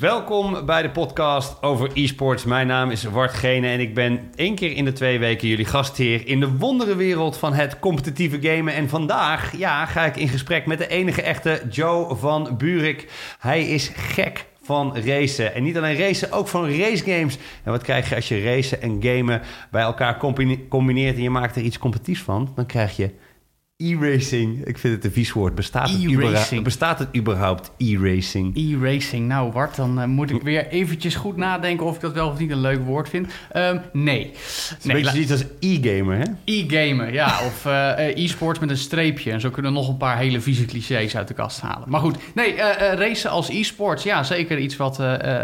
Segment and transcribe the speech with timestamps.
[0.00, 2.44] Welkom bij de podcast over e-sports.
[2.44, 5.64] Mijn naam is Wart Gene en ik ben één keer in de twee weken jullie
[5.64, 8.74] gastheer in de wonderenwereld van het competitieve gamen.
[8.74, 13.10] En vandaag ja, ga ik in gesprek met de enige echte Joe van Burik.
[13.38, 15.54] Hij is gek van racen.
[15.54, 17.38] En niet alleen racen, ook van racegames.
[17.64, 20.18] En wat krijg je als je racen en gamen bij elkaar
[20.68, 22.52] combineert en je maakt er iets competitiefs van?
[22.54, 23.10] Dan krijg je
[23.80, 24.66] E-racing.
[24.66, 25.54] Ik vind het een vies woord.
[25.54, 28.56] Bestaat het, überhaupt, bestaat het überhaupt e-racing?
[28.56, 29.28] E-racing.
[29.28, 32.38] Nou, Wart, dan uh, moet ik weer eventjes goed nadenken of ik dat wel of
[32.38, 33.26] niet een leuk woord vind.
[33.56, 34.30] Um, nee.
[34.68, 36.24] Het nee, een beetje iets als e-gamer, hè?
[36.44, 37.26] E-gamer, ja.
[37.46, 39.30] Of uh, e-sports met een streepje.
[39.30, 41.90] En zo kunnen we nog een paar hele vieze clichés uit de kast halen.
[41.90, 42.60] Maar goed, nee, uh,
[42.94, 44.02] racen als e-sports.
[44.02, 45.00] Ja, zeker iets wat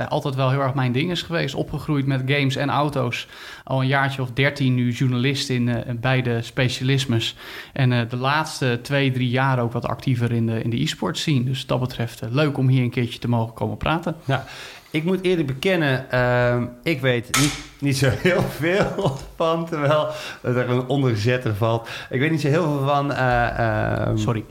[0.08, 1.54] altijd wel heel erg mijn ding is geweest.
[1.54, 3.28] Opgegroeid met games en auto's.
[3.68, 7.36] Al een jaartje of dertien nu journalist in beide specialismes.
[7.72, 11.44] En de laatste twee, drie jaar ook wat actiever in de, in de e-sport scene.
[11.44, 14.16] Dus dat betreft uh, leuk om hier een keertje te mogen komen praten.
[14.24, 14.44] Ja,
[14.90, 20.08] ik moet eerlijk bekennen, uh, ik weet niet, niet zo heel veel van, terwijl
[20.42, 21.88] er een onderzetter valt.
[22.10, 23.10] Ik weet niet zo heel veel van...
[23.10, 24.44] Uh, Sorry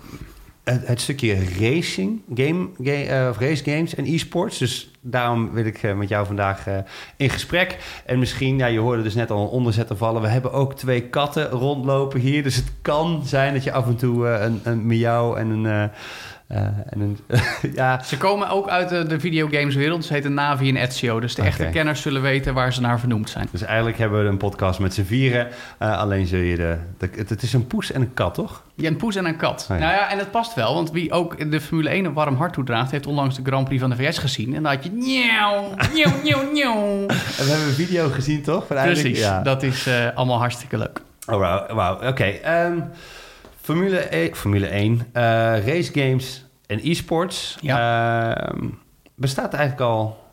[0.66, 4.58] het, het, stukje racing, game, game uh, of race games en e-sports.
[4.58, 6.78] Dus daarom wil ik uh, met jou vandaag uh,
[7.18, 7.78] in gesprek.
[8.06, 10.22] En misschien, ja, je hoorde dus net al een onderzetter vallen.
[10.22, 12.44] We hebben ook twee katten rondlopen hier.
[12.44, 15.92] Dus het kan zijn dat je af en toe een, een miauw en een
[16.52, 17.18] uh, en een,
[17.76, 18.04] ja.
[18.04, 20.06] Ze komen ook uit de, de videogameswereld.
[20.06, 21.20] Ze heten Navi en Ezio.
[21.20, 23.48] Dus de echte kenners zullen weten waar ze naar vernoemd zijn.
[23.52, 25.48] Dus eigenlijk hebben we een podcast met z'n vieren.
[25.82, 28.64] Uh, alleen zul je de, de, het, is een poes en een kat, toch?
[28.76, 29.68] Ja, een poes en een kat.
[29.72, 29.84] Oh, ja.
[29.84, 30.74] Nou ja, en het past wel.
[30.74, 32.92] Want wie ook de Formule 1 een warm hart toedraagt...
[32.92, 34.56] heeft onlangs de Grand Prix van de VS gezien.
[34.56, 34.92] En dan had je...
[34.92, 37.08] Nieuw, nieuw, nieuw, nieuw.
[37.08, 38.68] En we hebben een video gezien, toch?
[38.68, 39.42] Precies, ja.
[39.42, 41.02] dat is uh, allemaal hartstikke leuk.
[41.28, 41.70] Oh, wow.
[41.72, 41.96] wow.
[41.96, 42.08] Oké.
[42.08, 42.66] Okay.
[42.66, 42.84] Um,
[43.66, 45.02] Formule, e Formule 1, uh,
[45.66, 47.58] race games en e-sports.
[47.62, 48.38] Ja.
[48.38, 48.70] Uh,
[49.16, 50.24] bestaat eigenlijk al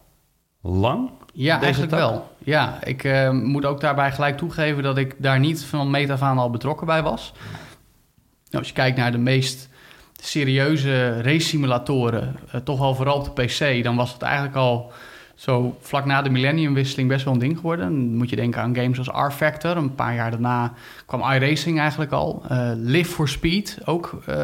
[0.62, 1.11] lang?
[1.33, 2.30] Ja, eigenlijk wel.
[2.39, 6.22] Ja, ik uh, moet ook daarbij gelijk toegeven dat ik daar niet van meet af
[6.22, 7.33] aan al betrokken bij was.
[8.51, 9.68] Nou, als je kijkt naar de meest
[10.20, 14.92] serieuze race simulatoren, uh, toch wel vooral op de PC, dan was het eigenlijk al
[15.35, 17.85] zo vlak na de millenniumwisseling best wel een ding geworden.
[17.85, 19.77] Dan moet je denken aan games als R-Factor.
[19.77, 20.73] Een paar jaar daarna
[21.07, 22.43] kwam iRacing eigenlijk al.
[22.51, 24.37] Uh, Live for Speed, ook uh,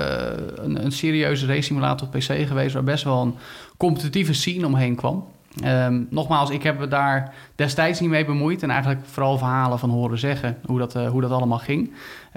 [0.54, 2.74] een, een, serieuze race simulator op PC geweest...
[2.74, 3.34] waar best wel een
[3.76, 5.26] competitieve scene omheen kwam.
[5.64, 8.62] Um, nogmaals, ik heb me daar destijds niet mee bemoeid...
[8.62, 11.92] en eigenlijk vooral verhalen van horen zeggen hoe dat, uh, hoe dat allemaal ging.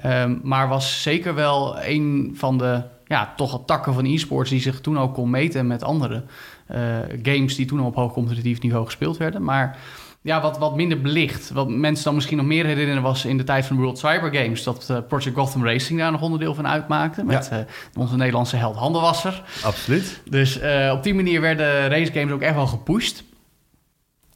[0.05, 4.49] Um, maar was zeker wel een van de ja, toch takken van e-sports...
[4.49, 6.25] die zich toen ook kon meten met anderen...
[6.71, 9.43] Eh, games die toen op hoog competitief niveau gespeeld werden.
[9.43, 9.77] Maar
[10.21, 11.49] ja, wat, wat minder belicht.
[11.49, 14.63] Wat mensen dan misschien nog meer herinneren was in de tijd van World Cyber Games...
[14.63, 17.23] dat uh, Project Gotham Racing daar nog onderdeel van uitmaakte...
[17.23, 17.59] met ja.
[17.59, 17.65] uh,
[17.97, 19.43] onze Nederlandse held Handenwasser.
[19.63, 20.21] Absoluut.
[20.29, 23.23] Dus uh, op die manier werden race games ook echt wel gepusht.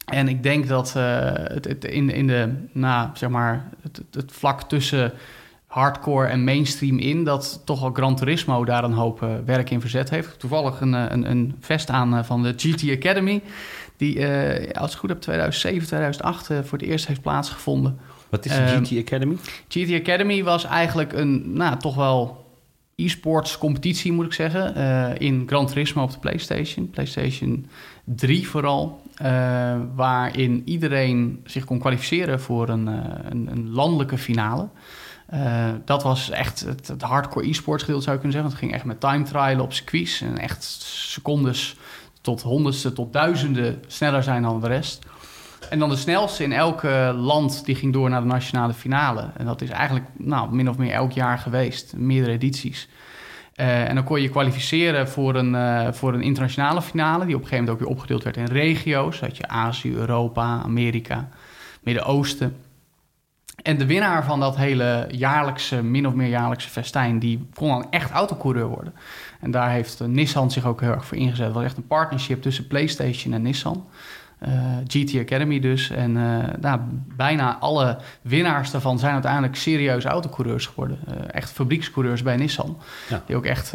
[0.05, 4.61] En ik denk dat het, het, in, in de, nou, zeg maar, het, het vlak
[4.61, 5.13] tussen
[5.75, 9.81] hardcore en mainstream in, dat toch al Gran Turismo daar een hoop uh, werk in
[9.81, 10.39] verzet heeft.
[10.39, 13.41] Toevallig een, eh, een, een vest aan uh, van de GT Academy,
[13.97, 14.27] die
[14.77, 17.97] als ik goed heb 2007, 2008 voor het eerst heeft plaatsgevonden.
[18.29, 19.37] Wat is de ehm, GT Academy?
[19.67, 22.45] GT Academy was eigenlijk een, nou, toch wel
[22.95, 24.75] e-sports competitie, moet ik zeggen,
[25.17, 26.89] in Gran Turismo op de PlayStation.
[26.89, 27.65] PlayStation
[28.03, 29.01] 3 vooral.
[29.95, 32.87] waarin iedereen zich kon kwalificeren voor een,
[33.31, 34.67] een, een landelijke finale.
[35.33, 38.51] Uh, dat was echt het, hardcore e-sports gedeelte zou je kunnen zeggen.
[38.51, 40.21] Het ging echt met time trialen op circuits.
[40.21, 41.75] En echt secondes
[42.21, 45.05] tot honderdste tot duizenden sneller zijn dan de rest.
[45.69, 46.83] En dan de snelste in elk
[47.13, 49.29] land die ging door naar de nationale finale.
[49.37, 51.93] En dat is eigenlijk nou, min of meer elk jaar geweest.
[51.97, 52.87] Meerdere edities.
[53.55, 57.25] Uh, en dan kon je kwalificeren voor een, uh, voor een internationale finale...
[57.25, 59.19] die op een gegeven moment ook weer opgedeeld werd in regio's.
[59.19, 61.29] Dat je Azië, Europa, Amerika,
[61.81, 62.55] Midden-Oosten...
[63.61, 67.87] En de winnaar van dat hele jaarlijkse, min of meer jaarlijkse festijn, die kon dan
[67.89, 68.93] echt autocoureur worden.
[69.39, 71.45] En daar heeft Nissan zich ook heel erg voor ingezet.
[71.45, 73.85] Het was echt een partnership tussen PlayStation en Nissan.
[74.39, 74.51] Eh,
[74.87, 75.89] GT Academy dus.
[75.89, 76.79] En uh, nou,
[77.15, 80.99] bijna alle winnaars daarvan zijn uiteindelijk serieuze autocoureurs geworden.
[81.09, 82.77] Uh, echt fabriekscoureurs bij Nissan.
[83.09, 83.21] Ja.
[83.25, 83.73] Die ook echt,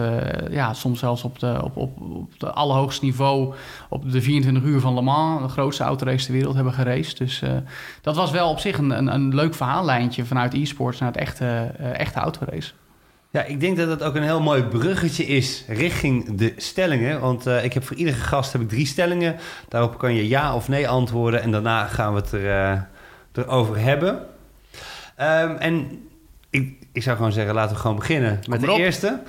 [0.51, 3.55] ja, soms zelfs op de, op, op, op de allerhoogste niveau...
[3.89, 7.19] op de 24 uur van Le Mans, de grootste autorace ter wereld, hebben geraced.
[7.19, 7.43] Dus
[8.01, 11.47] dat was wel op zich een, een, een leuk verhaallijntje vanuit e-sports naar het echte,
[11.93, 12.73] echte autorace.
[13.33, 17.21] Ja, ik denk dat het ook een heel mooi bruggetje is richting de stellingen.
[17.21, 19.37] Want uh, ik heb voor iedere gast heb ik drie stellingen.
[19.69, 21.43] Daarop kan je ja of nee antwoorden.
[21.43, 22.81] En daarna gaan we het er, uh,
[23.33, 24.15] erover hebben.
[25.21, 26.03] Um, en
[26.51, 29.21] ik, ik zou gewoon zeggen, laten we gewoon beginnen met de eerste.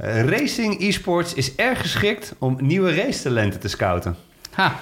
[0.00, 4.16] Uh, racing e-sports is erg geschikt om nieuwe racetalenten te scouten.
[4.50, 4.76] Ha.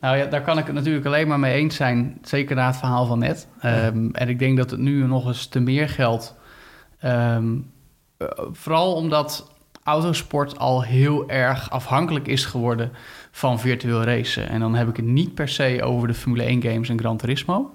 [0.00, 2.18] Nou ja, daar kan ik het natuurlijk alleen maar mee eens zijn.
[2.22, 3.46] Zeker na het verhaal van net.
[3.60, 6.34] Ehm, en ik denk dat het nu nog eens te meer geldt.
[7.00, 7.46] Ehm,
[8.20, 9.50] eh, vooral omdat
[9.84, 12.92] autosport al heel erg afhankelijk is geworden
[13.30, 14.48] van virtueel racen.
[14.48, 17.16] En dan heb ik het niet per se over de Formule 1 games en Gran
[17.16, 17.74] Turismo.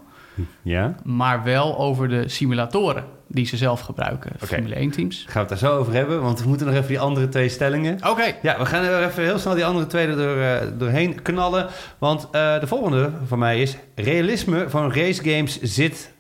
[0.62, 0.96] Ja?
[1.04, 4.32] Maar wel over de simulatoren die ze zelf gebruiken.
[4.36, 4.46] Oké.
[4.46, 5.24] Formule 1 teams.
[5.24, 7.50] Gaan we het daar zo over hebben, want we moeten nog even die andere twee
[7.50, 8.10] stellingen.
[8.10, 8.36] Oké.
[8.42, 11.68] Ja, we gaan er even heel snel die andere twee er door, eh, doorheen knallen.
[11.98, 13.78] Want eh, de volgende van mij is...
[13.96, 16.14] realisme van racegames zit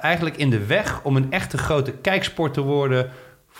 [0.00, 1.00] eigenlijk in de weg...
[1.02, 3.10] om een echte grote kijksport te worden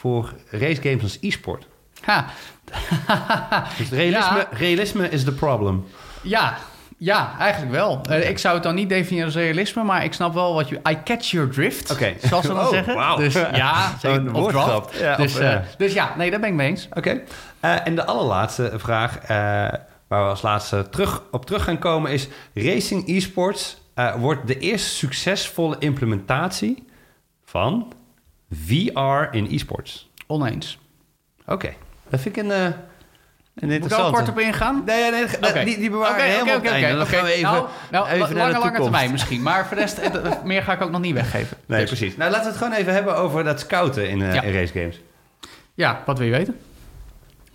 [0.06, 1.67] voor racegames als e-sport.
[2.00, 2.26] Ha.
[3.79, 4.49] Dus realisme, Ja.
[4.50, 5.85] realisme is the problem.
[6.23, 6.56] Ja,
[6.99, 8.00] ja, eigenlijk wel.
[8.08, 10.81] Eh, ik zou het dan niet definiëren als realisme, maar ik snap wel wat je...
[10.91, 12.14] I catch your drift, Oké.
[12.23, 12.94] zoals ze dan Oh, zeggen.
[12.94, 13.17] wauw.
[13.17, 14.93] Dus ja, of woordgrap.
[14.93, 16.88] Ja, dus, eh, dus ja, nee, daar ben ik mee eens.
[16.93, 17.20] Oké.
[17.61, 19.19] Eh, en de allerlaatste vraag,
[20.09, 23.81] waar we als laatste terug, op terug gaan komen, is: Racing esports
[24.19, 26.85] wordt de eerste succesvolle implementatie
[27.44, 27.93] van
[28.51, 30.11] VR in esports.
[30.27, 30.79] Oneens.
[31.47, 31.73] Oké,
[32.11, 32.75] dat vind ik een, een
[33.81, 34.83] Moet ik al kort op ingaan?
[34.87, 36.81] Nee, nee, nee, die, die bewaren we helemaal het oké.
[36.81, 37.07] Dan oké.
[37.17, 39.43] gaan we even, nou, nou, even la- naar de lange, termijn misschien.
[39.43, 40.01] Maar voor de rest,
[40.45, 41.57] meer ga ik ook nog niet weggeven.
[41.67, 42.17] Nee, Dus, precies.
[42.17, 44.43] Nou, laten we het gewoon even hebben over dat scouten in, eh Ja.
[44.43, 45.01] in racegames.
[45.75, 46.57] Ja, wat wil je weten?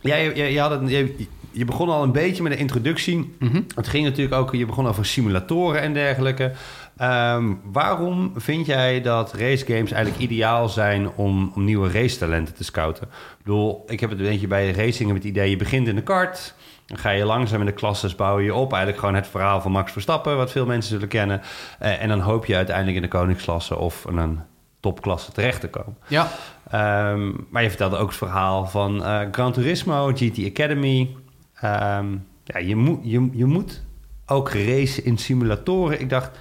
[0.01, 3.35] Ja, je, je, je had het, je, je begon al een beetje met de introductie.
[3.39, 3.61] Mhm.
[3.75, 6.51] Het ging natuurlijk ook, je begon over simulatoren en dergelijke.
[7.01, 13.07] Ehm, waarom vind jij dat racegames eigenlijk ideaal zijn om, om nieuwe racetalenten te scouten?
[13.07, 15.87] Ik bedoel, ik heb het een beetje bij de racing met het idee, je begint
[15.87, 16.53] in de kart,
[16.85, 18.71] dan ga je langzaam in de klasses bouwen je op.
[18.71, 21.41] Eigenlijk gewoon het verhaal van Max Verstappen, wat veel mensen zullen kennen.
[21.79, 24.39] Eh, en dan hoop je uiteindelijk in de koningsklasse of in een
[24.79, 25.97] topklasse terecht te komen.
[26.07, 26.31] Ja,
[26.71, 31.15] Ehm, maar je vertelde ook het verhaal van eh, Gran Turismo, GT Academy.
[31.53, 32.07] Ehm,
[32.43, 33.83] ja, je, moet, je, je moet
[34.25, 35.99] ook racen in simulatoren.
[35.99, 36.37] Ik dacht,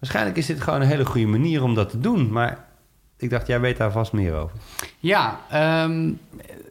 [0.00, 2.32] waarschijnlijk is dit gewoon een hele goede manier om dat te doen.
[2.32, 2.64] Maar
[3.16, 4.56] ik dacht, jij weet daar vast meer over.
[4.98, 6.12] Ja, ehm,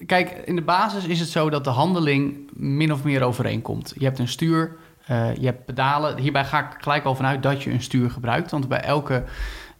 [0.05, 3.93] kijk, in de basis is het zo dat de handeling min of meer overeenkomt.
[3.97, 6.17] Je hebt een stuur, eh, je hebt pedalen.
[6.17, 8.51] Hierbij ga ik gelijk al vanuit dat je een stuur gebruikt.
[8.51, 9.23] Want bij elke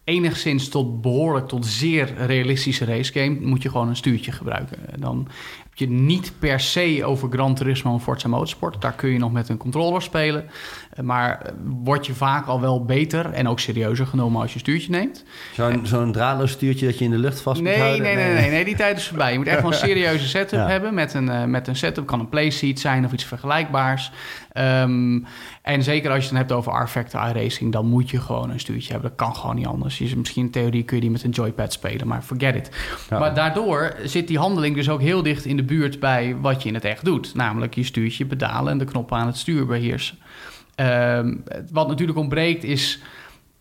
[0.04, 4.78] enigszins tot behoorlijk tot zeer realistische racegame moet je gewoon een stuurtje gebruiken.
[5.00, 5.28] Dan
[5.79, 8.81] je niet per se over Gran Turismo en Forza Motorsport.
[8.81, 10.45] Daar kun je nog met een controller spelen.
[10.93, 11.51] Eh, Maar eh,
[11.83, 15.23] word je vaak al wel beter en ook serieuzer genomen als je stuurtje neemt.
[15.53, 18.01] Zo'n zo'n draadloos stuurtje dat je in de lucht vast moet Nee, houden?
[18.01, 19.31] nee, nee, nee, nee, die tijd is voorbij.
[19.31, 20.67] Je moet echt wel een serieuze setup Ja.
[20.67, 22.05] hebben met een, eh, met een setup.
[22.05, 24.11] Kan een playseat zijn of iets vergelijkbaars.
[24.51, 25.19] Ehm,
[25.61, 28.59] en zeker als je het dan hebt over R-Factor iRacing, dan moet je gewoon een
[28.59, 29.09] stuurtje hebben.
[29.09, 29.97] Dat kan gewoon niet anders.
[29.97, 32.69] Je, misschien in theorie kun je die met een joypad spelen, maar forget it.
[33.09, 33.19] Ja.
[33.19, 36.68] Maar daardoor zit die handeling dus ook heel dicht in de buurt bij wat je
[36.68, 37.36] in het echt doet.
[37.36, 40.18] Namelijk je stuurtje pedalen en de knoppen aan het stuur beheersen.
[40.75, 41.36] Ehm,
[41.71, 43.00] wat natuurlijk ontbreekt is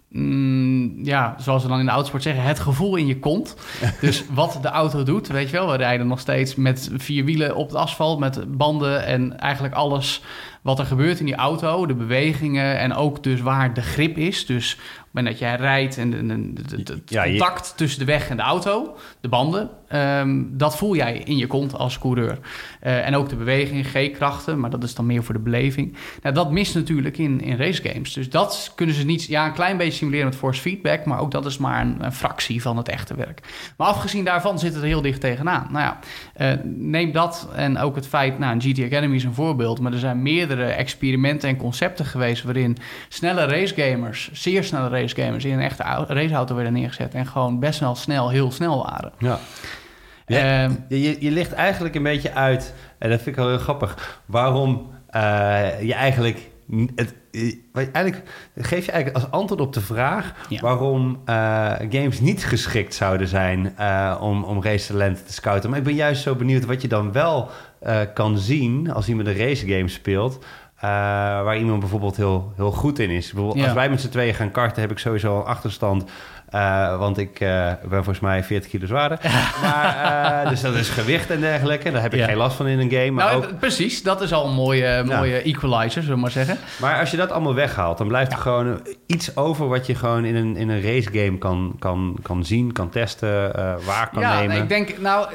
[0.08, 3.56] Mm, ja, zoals we dan in de autosport zeggen, het gevoel in je kont.
[4.00, 5.70] Dus wat de auto doet, weet je wel.
[5.70, 10.22] We rijden nog steeds met vier wielen op het asfalt, met banden en eigenlijk alles
[10.62, 11.86] wat er gebeurt in die auto.
[11.86, 14.46] De bewegingen en ook dus waar de grip is.
[14.46, 14.78] Dus
[15.12, 18.42] moment dat jij rijdt en de- het Ja, je- contact tussen de weg en de
[18.42, 22.38] auto, de banden, ehm, dat voel jij in je kont als coureur.
[22.80, 25.96] Eh, en ook de beweging, G-krachten, maar dat is dan meer voor de beleving.
[26.22, 28.12] Nou, dat mist natuurlijk in, in racegames.
[28.12, 31.30] Dus dat kunnen ze niet, ja, een klein beetje simuleren met force feedback, maar ook
[31.30, 33.40] dat is maar een, een fractie van het echte werk.
[33.76, 35.68] Maar afgezien daarvan zit het er heel dicht tegenaan.
[35.70, 35.98] Nou ja,
[36.34, 39.98] eh, neem dat en ook het feit, nou, GT Academy is een voorbeeld, maar er
[39.98, 42.76] zijn meerdere experimenten en concepten geweest waarin
[43.08, 47.80] snelle racegamers, zeer snelle racegamers, in een echte au- raceauto werden neergezet en gewoon best
[47.80, 49.12] wel snel, heel snel waren.
[49.18, 49.38] Ja.
[50.26, 53.58] Ehm, je, je, je ligt eigenlijk een beetje uit, en dat vind ik wel heel
[53.58, 56.48] grappig, waarom eh, je eigenlijk.
[56.94, 57.14] Het,
[57.92, 58.22] eigenlijk
[58.56, 60.60] geef je eigenlijk als antwoord op de vraag Ja.
[60.60, 61.34] waarom eh,
[61.90, 65.70] games niet geschikt zouden zijn eh, om, om racetalenten te scouten.
[65.70, 67.50] Maar ik ben juist zo benieuwd wat je dan wel
[68.14, 70.44] kan zien als iemand een racegame speelt.
[70.80, 70.88] Eh,
[71.42, 73.26] waar iemand bijvoorbeeld heel, heel goed in is.
[73.32, 73.64] Bijvoorbeeld, Ja.
[73.64, 76.10] Als wij met z'n tweeën gaan karten, heb ik sowieso een achterstand.
[76.50, 79.18] Eh, want ik eh, ben volgens mij 40 kilo zwaarder.
[79.62, 81.90] maar, eh, dus dat is gewicht en dergelijke.
[81.90, 82.26] Daar heb ik Ja.
[82.26, 83.10] geen last van in een game.
[83.10, 86.58] Maar, nou, ook, precies, dat is al een mooie, mooie equalizer, zullen we maar zeggen.
[86.80, 90.24] maar als je dat allemaal weghaalt, dan blijft er gewoon iets over wat je gewoon
[90.24, 93.52] in een, in een racegame kan, kan, kan zien, kan testen,
[93.86, 94.48] waar kan ja, nemen.
[94.48, 95.26] nee, ik denk, nou,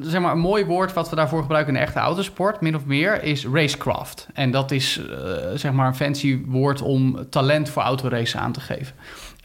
[0.00, 2.84] zeg maar, een mooi woord wat we daarvoor gebruiken in de echte autosport, min of
[2.84, 4.26] meer, is racecraft.
[4.34, 5.00] En dat is
[5.54, 8.94] zeg maar een fancy woord om talent voor autoracen aan te geven.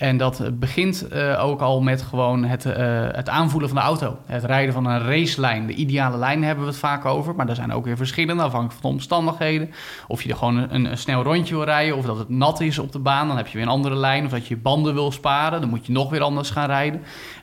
[0.01, 2.73] En dat begint uh, ook al met gewoon het, uh,
[3.11, 4.17] het aanvoelen van de auto.
[4.25, 5.67] Het rijden van een racelijn.
[5.67, 7.35] De ideale lijn hebben we het vaak over.
[7.35, 9.71] Maar er zijn ook weer verschillende afhankelijk van de omstandigheden.
[10.07, 11.97] Of je er gewoon een, een, snel rondje wil rijden.
[11.97, 13.27] Of dat het nat is op de baan.
[13.27, 14.25] Dan heb je weer een andere lijn.
[14.25, 15.61] Of dat je banden wil sparen.
[15.61, 17.01] Dan moet je nog weer anders gaan rijden.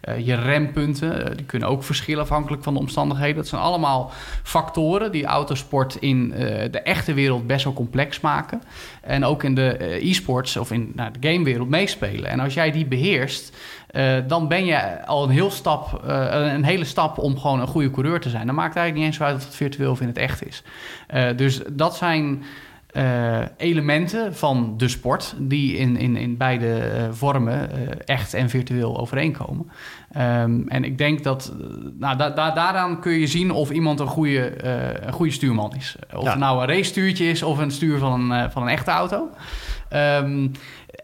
[0.09, 1.37] Uh, je rempunten.
[1.37, 3.37] die kunnen ook verschillen afhankelijk van de omstandigheden.
[3.37, 4.11] Dat zijn allemaal
[4.43, 6.31] factoren die autosport in
[6.71, 8.63] de echte wereld best wel complex maken.
[9.01, 12.31] En ook in de e-sports of in nou, de gamewereld meespelen.
[12.31, 13.57] En als jij die beheerst,
[13.93, 17.67] uh, dan ben je al een, heel stap, uh, een hele stap om gewoon een
[17.67, 18.47] goede coureur te zijn.
[18.47, 20.63] Dan maakt het eigenlijk niet eens uit of het virtueel of in het echt is.
[21.15, 22.43] Uh, dus dat zijn
[23.57, 27.71] elementen van de sport die in, in, in beide vormen,
[28.07, 29.71] echt en virtueel, overeenkomen.
[30.17, 31.53] Um, en ik denk dat,
[31.99, 34.65] nou, da, da, daaraan kun je zien of iemand een goede,
[35.07, 35.97] een goede stuurman is.
[36.15, 36.31] Of ja.
[36.31, 39.29] het nou een race stuurtje is of een stuur van een, van een echte auto.
[39.93, 40.53] Um,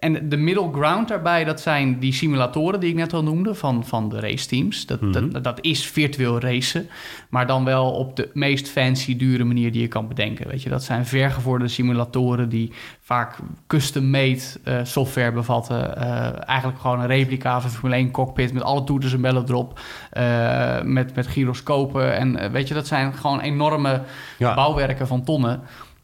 [0.04, 3.84] en de middle ground daarbij, dat zijn die simulatoren die ik net al noemde van,
[3.84, 4.86] van de raceteams.
[4.86, 5.32] Dat, mm -hmm.
[5.32, 6.88] dat, dat, is virtueel racen,
[7.28, 10.48] maar dan wel op de meest fancy, dure manier die je kan bedenken.
[10.48, 15.94] Weet je, dat zijn vergevorderde simulatoren die vaak custom-made uh, software bevatten.
[15.98, 19.80] Uh, eigenlijk gewoon een replica van Formule 1 cockpit met alle toeters en bellen erop.
[20.16, 22.16] Uh, met, met gyroscopen.
[22.16, 24.02] En weet je, dat zijn gewoon enorme
[24.38, 24.54] ja.
[24.54, 25.60] bouwwerken van tonnen.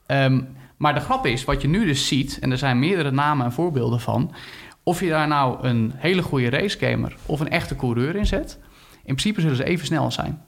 [0.06, 0.48] Um,
[0.80, 3.52] maar de grap is, wat je nu dus ziet, en er zijn meerdere namen en
[3.52, 4.34] voorbeelden van,
[4.82, 8.58] of je daar nou een hele goede racegamer of een echte coureur in zet,
[8.92, 10.42] in principe zullen ze even snel zijn.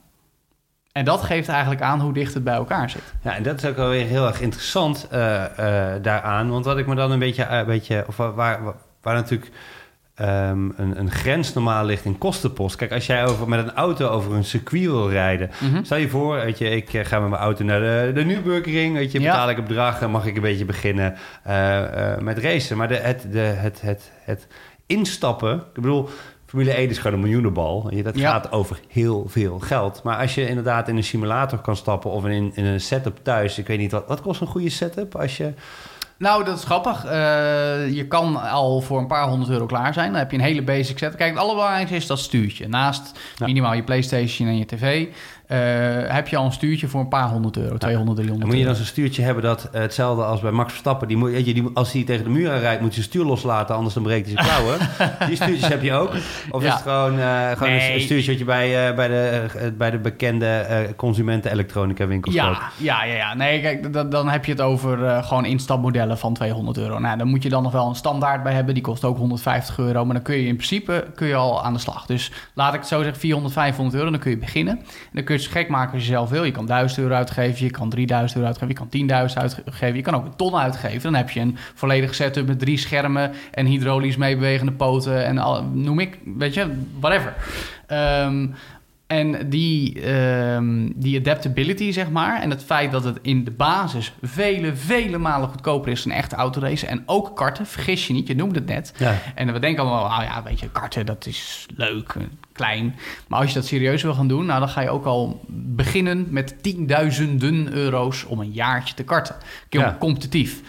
[0.91, 3.13] En dat geeft eigenlijk aan hoe dicht het bij elkaar zit.
[3.23, 5.45] Ja, en dat is ook wel weer heel erg interessant uh, uh,
[6.01, 6.49] daaraan.
[6.49, 8.59] Want wat ik me dan een beetje, een beetje of waar, waar,
[9.01, 9.51] waar natuurlijk
[10.21, 12.75] um, een, een, grens normaal ligt in kostenpost.
[12.75, 15.49] Kijk, als jij over, met een auto over een circuit wil rijden...
[15.59, 15.83] Mm -hmm.
[15.83, 18.95] stel je voor, weet je, ik ga met mijn auto naar de, de Nürburgring...
[18.95, 19.51] weet je, betaal ja.
[19.51, 21.15] ik een bedrag en mag ik een beetje beginnen
[21.47, 22.77] uh, uh, met racen.
[22.77, 24.47] Maar de, het, de, het, het, het
[24.85, 25.55] instappen...
[25.55, 26.09] Ik bedoel,
[26.45, 27.89] Formule 1 is gewoon een miljoenenbal.
[28.03, 28.31] Dat ja.
[28.31, 30.03] gaat over heel veel geld.
[30.03, 32.11] Maar als je inderdaad in een simulator kan stappen...
[32.11, 33.57] of in, in een setup thuis...
[33.57, 35.53] Ik weet niet, wat, wat kost een goede setup als je...
[36.23, 37.05] Nou, dat is grappig.
[37.05, 37.11] Uh,
[37.93, 40.09] je kan al voor een paar honderd euro klaar zijn.
[40.11, 41.15] Dan heb je een hele basic set.
[41.15, 42.67] Kijk, het allerbelangrijkste is dat stuurtje.
[42.67, 43.45] Naast ja.
[43.45, 45.07] minimaal je PlayStation en je tv...
[45.53, 45.59] Uh,
[46.13, 48.75] heb je al een stuurtje voor een paar honderd euro, 200, 300 Moet je dan
[48.75, 51.07] zo'n stuurtje hebben dat uh, hetzelfde als bij Max Verstappen...
[51.07, 53.75] Die moet, je, die, als hij tegen de muur rijdt, moet je zijn stuur loslaten...
[53.75, 54.77] anders dan breekt hij zijn klauwen.
[55.29, 56.11] die stuurtjes heb je ook.
[56.49, 56.67] Of ja.
[56.67, 57.93] is het gewoon, uh, gewoon nee.
[57.93, 62.59] een stuurtje wat je bij, bij, de, bij de bekende consumenten-elektronica winkels ja, koopt?
[62.77, 63.33] Ja, ja, ja.
[63.33, 66.99] Nee, kijk, dan, dan heb je het over gewoon instapmodellen van 200 euro.
[66.99, 68.73] Nou, dan moet je dan nog wel een standaard bij hebben.
[68.73, 70.05] Die kost ook 150 euro.
[70.05, 72.05] Maar dan kun je in principe kun je al aan de slag.
[72.05, 74.09] Dus laat ik het zo zeggen, 400, 500 euro.
[74.09, 74.77] Dan kun je beginnen.
[74.77, 76.43] En dan kun je het gek maken als je zelf wil.
[76.43, 80.01] Je kan 1000 euro uitgeven, je kan 3000 euro uitgeven, je kan 10.000 uitgeven, je
[80.01, 81.01] kan ook een ton uitgeven.
[81.01, 85.63] Dan heb je een volledig setup met drie schermen en hydraulisch meebewegende poten en al,
[85.63, 87.33] noem ik, weet je, whatever.
[87.87, 88.53] Um,
[89.07, 94.13] en die, um, die adaptability, zeg maar, en het feit dat het in de basis
[94.21, 96.87] vele, vele malen goedkoper is dan een echte autorace.
[96.87, 98.93] En ook karten, vergis je niet, je noemde het net.
[98.97, 99.15] Ja.
[99.35, 102.15] En we denken allemaal, nou ja, weet je, karten, dat is leuk,
[102.51, 102.95] klein.
[103.27, 106.27] Maar als je dat serieus wil gaan doen, nou, dan ga je ook al beginnen
[106.29, 109.35] met tienduizenden euro's om een jaartje te karten.
[109.69, 109.97] Ja.
[109.99, 110.61] Competitief.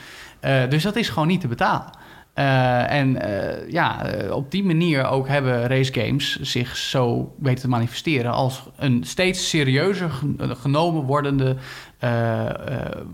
[0.45, 2.03] Uh, dus dat is gewoon niet te betalen.
[2.39, 8.33] Uh, en uh, ja, op die manier ook hebben racegames zich zo weten te manifesteren
[8.33, 11.57] als een steeds serieuzer genomen wordende,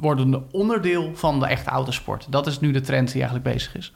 [0.01, 2.27] wordende onderdeel van de echte autosport.
[2.31, 3.93] Dat is nu de trend die eigenlijk bezig is.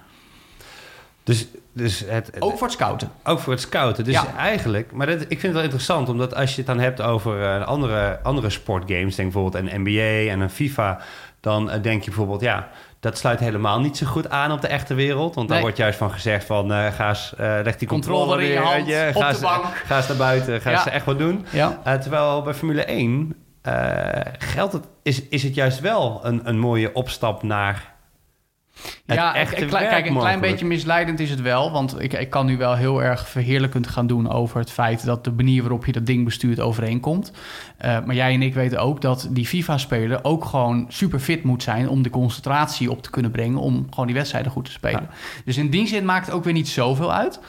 [1.24, 3.10] Dus, dus het, ook voor het scouten.
[3.24, 4.04] Ook voor het scouten.
[4.04, 4.36] Dus ja.
[4.36, 7.64] eigenlijk, maar dat, ik vind het wel interessant, omdat als je het dan hebt over
[7.64, 11.00] andere, andere sportgames, denk bijvoorbeeld een NBA en een FIFA,
[11.40, 12.68] dan denk je bijvoorbeeld, ja,
[13.04, 15.34] dat sluit helemaal niet zo goed aan op de echte wereld.
[15.34, 15.60] Want nee.
[15.60, 16.72] wordt juist van gezegd van...
[16.72, 19.38] Uh, ga eens, uh, leg die controle, controle in je hand, je, ga, eens,
[19.84, 20.76] ga eens naar buiten, ga ja.
[20.76, 21.46] eens echt wat doen.
[21.50, 21.80] Ja.
[21.86, 23.36] Uh, terwijl bij Formule 1
[24.38, 27.93] geldt het, is, is het juist wel een, een mooie opstap naar...
[29.06, 31.70] Ja, echt een klein, kijk, een klein beetje misleidend is het wel.
[31.72, 35.24] Want ik, ik kan nu wel heel erg verheerlijkend gaan doen over het feit dat
[35.24, 37.32] de manier waarop je dat ding bestuurt overeenkomt.
[37.84, 41.62] Uh, maar jij en ik weten ook dat die FIFA-speler ook gewoon super fit moet
[41.62, 43.58] zijn om de concentratie op te kunnen brengen.
[43.58, 45.08] Om gewoon die wedstrijden goed te spelen.
[45.10, 45.42] Ja.
[45.44, 47.40] Dus in die zin maakt het ook weer niet zoveel uit.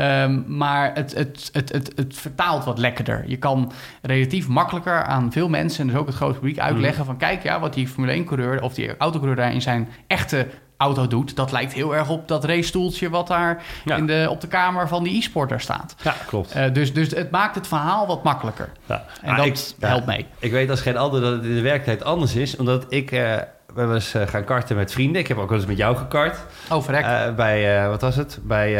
[0.00, 3.24] Um, maar het, het, het, het, het vertaalt wat lekkerder.
[3.26, 7.06] Je kan relatief makkelijker aan veel mensen, en dus ook het grote publiek, uitleggen mm.
[7.06, 10.46] van kijk, ja, wat die Formule 1-coureur of die autocoureur daar in zijn echte
[10.78, 13.96] auto doet, dat lijkt heel erg op dat racestoeltje wat daar ja.
[13.96, 15.94] in de, op de kamer van die e-sporter staat.
[16.02, 16.56] Ja, klopt.
[16.56, 18.72] Uh, dus, dus het maakt het verhaal wat makkelijker.
[18.86, 19.04] Ja.
[19.22, 20.26] En ah, dat ik, helpt mee.
[20.38, 23.12] Ik weet als geen ander dat het in de werkelijkheid anders is, omdat ik...
[23.12, 23.36] Uh,
[23.74, 25.20] we hebben eens eh, gaan karten met vrienden.
[25.20, 26.38] Ik heb ook wel eens met jou gekart.
[26.70, 27.04] Oh, verrek.
[27.04, 28.38] Eh, bij, eh, wat was het?
[28.42, 28.72] Bij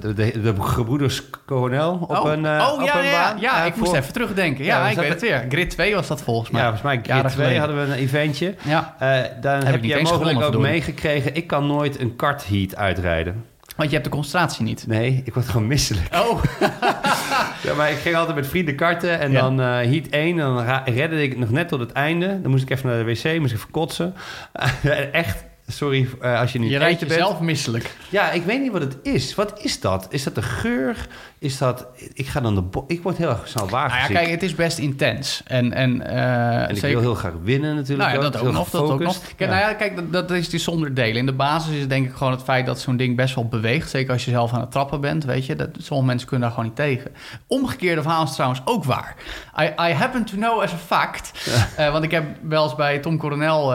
[0.00, 3.40] de, de, de gebroeders Coronel op oh, een, oh op ja, een ja, baan.
[3.40, 3.64] ja.
[3.64, 4.64] Ik moest even terugdenken.
[4.64, 5.44] Ja, ik weet het weer.
[5.48, 6.60] Grid 2 was dat volgens mij.
[6.60, 7.68] Ja, volgens mij Jaren Grid 2 geleden.
[7.68, 8.54] hadden we een eventje.
[8.62, 8.96] Ja,
[9.40, 11.34] dan heb, jij eens mogelijk ook meegekregen...
[11.34, 13.44] ik kan nooit een kartheat uitrijden.
[13.76, 14.86] want je hebt de concentratie niet.
[14.86, 16.08] Nee, ik word gewoon misselijk.
[16.14, 16.42] Oh,
[17.62, 19.40] Ja, maar ik ging altijd met vrienden karten en Ja.
[19.40, 20.36] dan eh heat 1.
[20.36, 22.40] Dan ra- redde ik nog net tot het einde.
[22.42, 24.14] Dan moest ik even naar de wc, moest ik even kotsen.
[25.12, 27.10] Echt, sorry eh, als je niet je rijdt bent.
[27.12, 27.96] jezelf misselijk.
[28.08, 29.34] Ja, ik weet niet wat het is.
[29.34, 30.06] Wat is dat?
[30.10, 31.06] Is dat de geur?
[31.38, 31.86] Is dat...
[32.12, 32.82] Ik ga dan de...
[32.86, 35.42] Ik word heel erg snel Nou ja, kijk, het is best intens.
[35.46, 38.08] En, en, eh, en ik zeker- wil heel graag winnen natuurlijk.
[38.10, 38.70] Nou ja, dat ook nog.
[38.70, 39.18] Dat ook nog.
[39.36, 39.46] Kijk, Ja.
[39.46, 41.16] nou ja, kijk dat, dat is die zonder delen.
[41.16, 43.48] In de basis is het denk ik gewoon het feit dat zo'n ding best wel
[43.48, 43.90] beweegt.
[43.90, 45.56] Zeker als je zelf aan het trappen bent, weet je.
[45.56, 47.10] Dat, sommige mensen kunnen daar gewoon niet tegen.
[47.46, 49.14] Omgekeerde verhaal is trouwens ook waar.
[49.60, 51.48] I, I happen to know as a fact.
[51.76, 53.74] eh, want ik heb wel eens bij Tom Coronel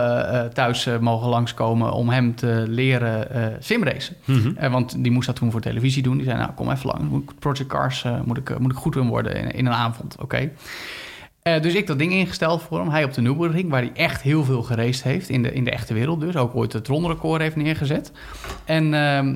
[0.53, 1.82] thuis mogen langskomen...
[1.91, 4.15] om hem te leren eh simracen.
[4.25, 4.51] Mhm.
[4.55, 6.17] Eh, want die moest dat toen voor televisie doen.
[6.17, 7.25] Die zei, nou, kom even lang.
[7.39, 10.15] Project Cars eh, moet, ik, eh, moet ik goed in worden in, in een avond.
[10.19, 10.49] Oké.
[11.43, 12.89] Eh, dus ik dat ding ingesteld voor hem.
[12.89, 15.29] Hij op de Nürburgring, waar hij echt heel veel geraced heeft.
[15.29, 16.35] In de, in de echte wereld dus.
[16.35, 18.11] Ook ooit het ronderecord heeft neergezet.
[18.65, 19.35] En ehm,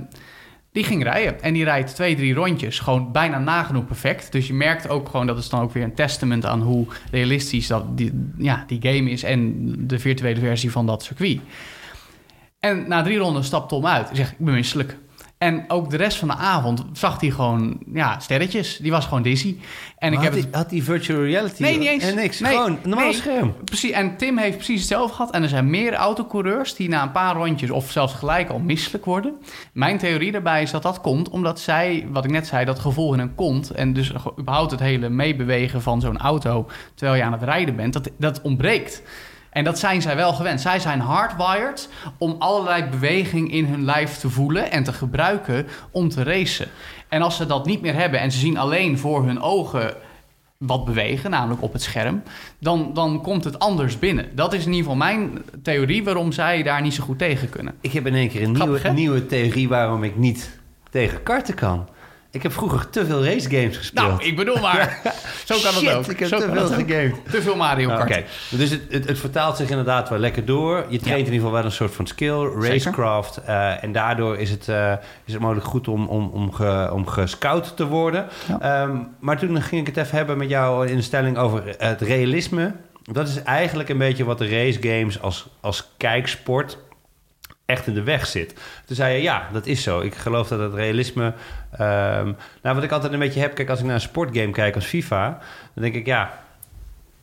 [0.72, 1.42] die ging rijden.
[1.42, 2.80] En die rijdt twee, drie rondjes.
[2.80, 4.32] Gewoon bijna nagenoeg perfect.
[4.32, 7.68] Dus je merkt ook gewoon, dat is dan ook weer een testament aan hoe realistisch
[7.68, 9.24] dat die, ja, die game is.
[9.24, 11.40] En de virtuele versie van dat circuit.
[12.60, 14.08] En na drie ronden stapt Tom uit.
[14.08, 14.98] Hij zegt, ik ben misselijk.
[15.38, 18.78] En ook de rest van de avond zag hij gewoon ja, sterretjes.
[18.78, 19.58] Die was gewoon dizzy.
[19.98, 22.04] En ik Maar heb had, het die, had die virtual reality Nee, niet eens.
[22.04, 22.40] en niks?
[22.40, 23.14] Nee, Gewoon een normaal nee.
[23.14, 23.56] scherm.
[23.64, 25.32] Precies, en Tim heeft precies hetzelfde gehad.
[25.32, 29.06] En er zijn meer autocoureurs die na een paar rondjes of zelfs gelijk al misselijk
[29.06, 29.38] worden.
[29.74, 33.14] Mijn theorie daarbij is dat dat komt omdat zij, wat ik net zei, dat gevoel
[33.14, 33.72] in hun kont...
[33.72, 37.94] en dus überhaupt het hele meebewegen van zo'n auto terwijl je aan het rijden bent,
[37.94, 39.02] dat, dat ontbreekt.
[39.58, 40.62] En dat zijn zij wel gewend.
[40.62, 46.10] Zij zijn hardwired om allerlei beweging in hun lijf te voelen en te gebruiken om
[46.10, 46.68] te racen.
[47.08, 49.96] En als ze dat niet meer hebben en ze zien alleen voor hun ogen
[50.58, 52.24] wat bewegen, namelijk op het scherm,
[52.60, 54.30] dan, dan komt het anders binnen.
[54.36, 57.74] Dat is in ieder geval mijn theorie waarom zij daar niet zo goed tegen kunnen.
[57.82, 58.94] Ik heb in één keer een Grappig, nieuwe, hè?
[58.94, 60.60] nieuwe theorie waarom ik niet
[60.90, 61.88] tegen karten kan.
[62.32, 64.08] Ik heb vroeger te veel race games gespeeld.
[64.08, 65.02] Nou, ik bedoel maar.
[65.46, 66.06] Zo kan het Shit, ook.
[66.08, 67.16] ik heb Zo te veel het gegamed.
[67.32, 68.02] Te veel Mario Kart.
[68.02, 70.76] Oké, dus het, het, het vertaalt zich inderdaad wel lekker door.
[70.78, 71.12] Je traint Ja.
[71.12, 73.38] in ieder geval wel een soort van skill, racecraft.
[73.38, 74.92] eh, en daardoor is het, eh,
[75.26, 78.28] is het mogelijk goed om, om, om, ge, om gescout te worden.
[78.48, 78.60] Ja.
[78.62, 82.02] Ehm, maar toen ging ik het even hebben met jou in de stelling over het
[82.02, 82.74] realisme.
[83.04, 86.78] Dat is eigenlijk een beetje wat de race games als, als kijksport
[87.66, 88.54] echt in de weg zit.
[88.86, 90.00] Toen zei je, ja, dat is zo.
[90.00, 91.34] Ik geloof dat het realisme...
[91.72, 93.54] ehm, nou, wat ik altijd een beetje heb...
[93.56, 95.40] Kijk, als ik naar een sportgame kijk als FIFA...
[95.74, 96.32] dan denk ik, ja...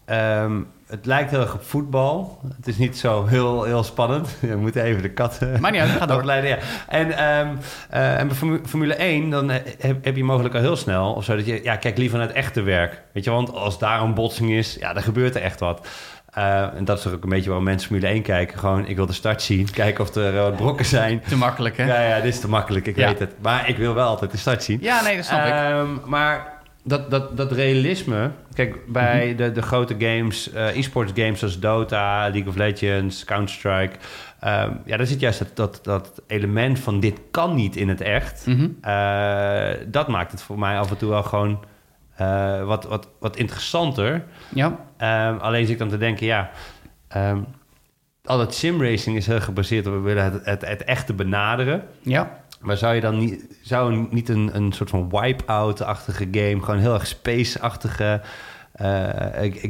[0.04, 2.40] ehm, het lijkt heel erg op voetbal.
[2.57, 4.37] Het is niet zo heel, heel spannend.
[4.40, 5.38] We moeten even de kat...
[5.42, 6.16] eh, Maar niet uit, ga door.
[6.18, 6.59] afleiden, ja.
[6.88, 7.48] En, ehm,
[7.90, 11.12] eh, en bij Formu- Formule 1, dan heb, heb je mogelijk al heel snel...
[11.12, 13.02] of zo dat je, ja, kijk liever naar het echte werk.
[13.12, 14.76] Weet je, want als daar een botsing is...
[14.80, 15.88] ja, dan gebeurt er echt wat.
[16.35, 18.59] Eh, en dat is ook een beetje waarom mensen Formule 1 kijken.
[18.59, 19.70] Gewoon, ik wil de start zien.
[19.83, 21.20] Kijken of er wat brokken zijn.
[21.29, 21.85] Te makkelijk, hè?
[21.87, 23.07] Ja, ja, dit is te makkelijk, ik Ja.
[23.09, 23.33] weet het.
[23.42, 24.79] Maar ik wil wel altijd de start zien.
[24.81, 25.53] Ja, nee, dat snap ik.
[25.53, 26.53] Ehm, maar
[26.85, 28.31] dat, dat, dat realisme...
[28.55, 29.37] Kijk, bij Mhm.
[29.37, 33.97] de, de grote games, eh, e-sports games zoals Dota, League of Legends, Counter-Strike...
[34.40, 38.01] ehm, ja, daar zit juist dat, dat, dat element van dit kan niet in het
[38.01, 38.47] echt.
[38.47, 38.68] Mhm.
[39.90, 41.64] Dat maakt het voor mij af en toe wel gewoon
[42.16, 44.24] eh, wat, wat, wat interessanter.
[44.55, 46.50] Ja, Ehm, alleen zit ik dan te denken, ja...
[47.09, 47.38] ehm
[48.24, 49.92] al dat simracing is heel gebaseerd op...
[49.92, 51.83] we willen het, het, het echte benaderen...
[52.03, 52.42] ja.
[52.61, 56.94] Maar zou je dan niet, zou niet een, een soort van wipe-out-achtige game, gewoon heel
[56.94, 58.20] erg space-achtige
[58.72, 58.87] eh,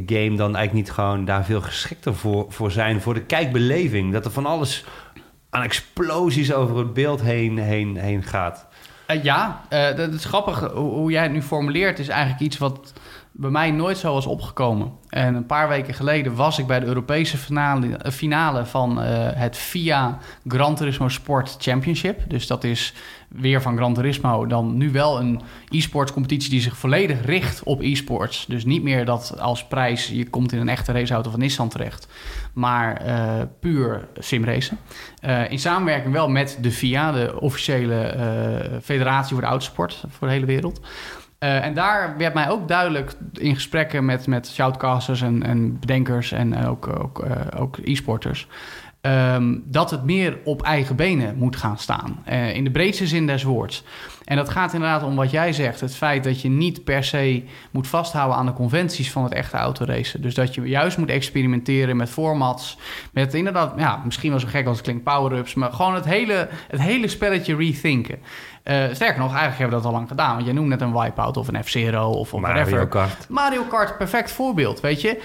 [0.07, 4.12] game, dan eigenlijk niet gewoon daar veel geschikter voor, voor zijn voor de kijkbeleving?
[4.12, 4.85] Dat er van alles
[5.50, 8.66] aan explosies over het beeld heen, heen, heen gaat.
[9.06, 10.60] Eh, ja, eh, dat is grappig.
[10.72, 12.92] Hoe, jij het nu formuleert is eigenlijk iets wat
[13.32, 14.92] bij mij nooit zo was opgekomen.
[15.08, 19.56] En een paar weken geleden was ik bij de Europese finale, eh, finale van het
[19.56, 22.20] FIA Gran Turismo Sport Championship.
[22.28, 22.94] Dus dat is
[23.36, 27.82] weer van Gran Turismo dan nu wel een e-sports competitie die zich volledig richt op
[27.82, 28.46] e-sports.
[28.46, 32.08] Dus niet meer dat als prijs je komt in een echte raceauto van Nissan terecht,
[32.52, 34.78] maar eh, puur simracen.
[35.20, 40.26] Eh, in samenwerking wel met de FIA, de officiële eh, federatie voor de autosport voor
[40.26, 40.80] de hele wereld.
[41.38, 46.66] En daar werd mij ook duidelijk in gesprekken met, met shoutcasters en, en bedenkers en
[46.66, 47.24] ook, ook,
[47.56, 48.46] ook e-sporters.
[49.04, 52.22] Ehm, dat het meer op eigen benen moet gaan staan.
[52.28, 53.84] Uh, in de breedste zin des woords.
[54.24, 55.80] En dat gaat inderdaad om wat jij zegt.
[55.80, 59.56] Het feit dat je niet per se moet vasthouden aan de conventies van het echte
[59.56, 60.22] autoracen.
[60.22, 62.78] Dus dat je juist moet experimenteren met formats.
[63.12, 65.54] Met inderdaad, ja, misschien wel zo gek als het klinkt, power-ups.
[65.54, 68.18] Maar gewoon het hele, het hele spelletje rethinken.
[68.18, 70.34] Uh, sterker nog, eigenlijk hebben we dat al lang gedaan.
[70.34, 72.88] Want je noemt net een Wipeout of een F-Zero of, of Mario whatever.
[72.88, 73.28] Kart.
[73.28, 75.22] Mario Kart, perfect voorbeeld, weet je.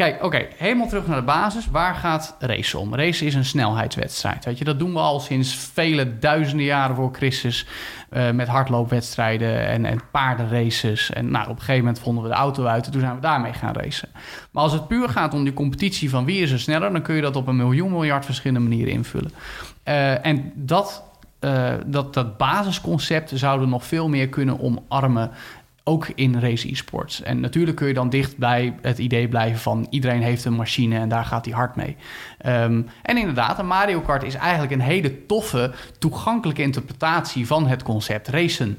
[0.00, 1.70] Kijk, oké, helemaal terug naar de basis.
[1.70, 2.94] Waar gaat race om?
[2.94, 4.44] Race is een snelheidswedstrijd.
[4.44, 7.66] Weet je, dat doen we al sinds vele duizenden jaren voor Christus.
[8.12, 11.10] Uh, met hardloopwedstrijden en, en paardenraces.
[11.12, 13.20] En nou, op een gegeven moment vonden we de auto uit en toen zijn we
[13.20, 14.08] daarmee gaan racen.
[14.50, 17.14] Maar als het puur gaat om die competitie van wie is er sneller, dan kun
[17.14, 19.32] je dat op een miljoen miljard verschillende manieren invullen.
[19.84, 21.10] Uh, en dat
[21.40, 25.30] uh, dat, dat basisconcept zouden nog veel meer kunnen omarmen.
[25.90, 27.22] Ook in race e-sports.
[27.22, 30.98] En natuurlijk kun je dan dicht bij het idee blijven van iedereen heeft een machine
[30.98, 31.96] en daar gaat hij hard mee.
[32.46, 37.82] Um, en inderdaad, een Mario Kart is eigenlijk een hele toffe, toegankelijke interpretatie van het
[37.82, 38.78] concept racen.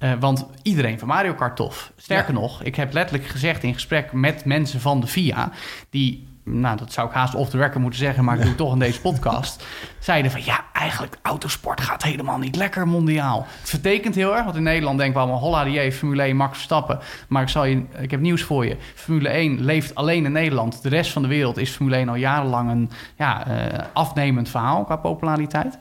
[0.00, 1.92] Uh, want iedereen van Mario Kart tof.
[1.96, 2.40] Sterker ja.
[2.40, 5.52] nog, ik heb letterlijk gezegd in gesprek met mensen van de FIA,
[5.90, 8.58] die nou, dat zou ik haast off the record moeten zeggen, maar ik doe het
[8.58, 9.64] toch in deze podcast.
[9.98, 13.46] Zeiden van ja, eigenlijk autosport gaat helemaal niet lekker mondiaal.
[13.60, 16.52] Het vertekent heel erg, want in Nederland denken we allemaal holla die Formule 1, Max
[16.52, 16.98] Verstappen.
[17.28, 18.76] Maar ik, zal je, ik heb nieuws voor je.
[18.94, 20.82] Formule 1 leeft alleen in Nederland.
[20.82, 24.84] De rest van de wereld is Formule 1 al jarenlang een ja, uh, afnemend verhaal
[24.84, 25.78] qua populariteit.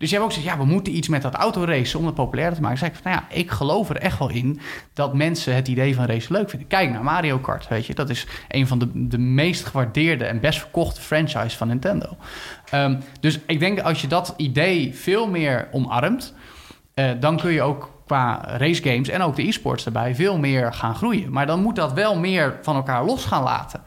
[0.00, 2.54] Dus je hebt ook gezegd, ja, we moeten iets met dat autoracen om het populair
[2.54, 2.78] te maken.
[2.78, 4.60] Zeg ik van, nou ja, ik geloof er echt wel in
[5.00, 6.68] dat mensen het idee van race leuk vinden.
[6.68, 7.94] Kijk naar Mario Kart, weet je.
[7.94, 12.16] Dat is een van de, de meest gewaardeerde en best verkochte franchise van Nintendo.
[12.74, 16.34] Um, dus ik denk als je dat idee veel meer omarmt,
[16.94, 20.72] uh, dan kun je ook qua race games en ook de e-sports erbij veel meer
[20.72, 21.32] gaan groeien.
[21.32, 23.82] Maar dan moet dat wel meer van elkaar los gaan laten.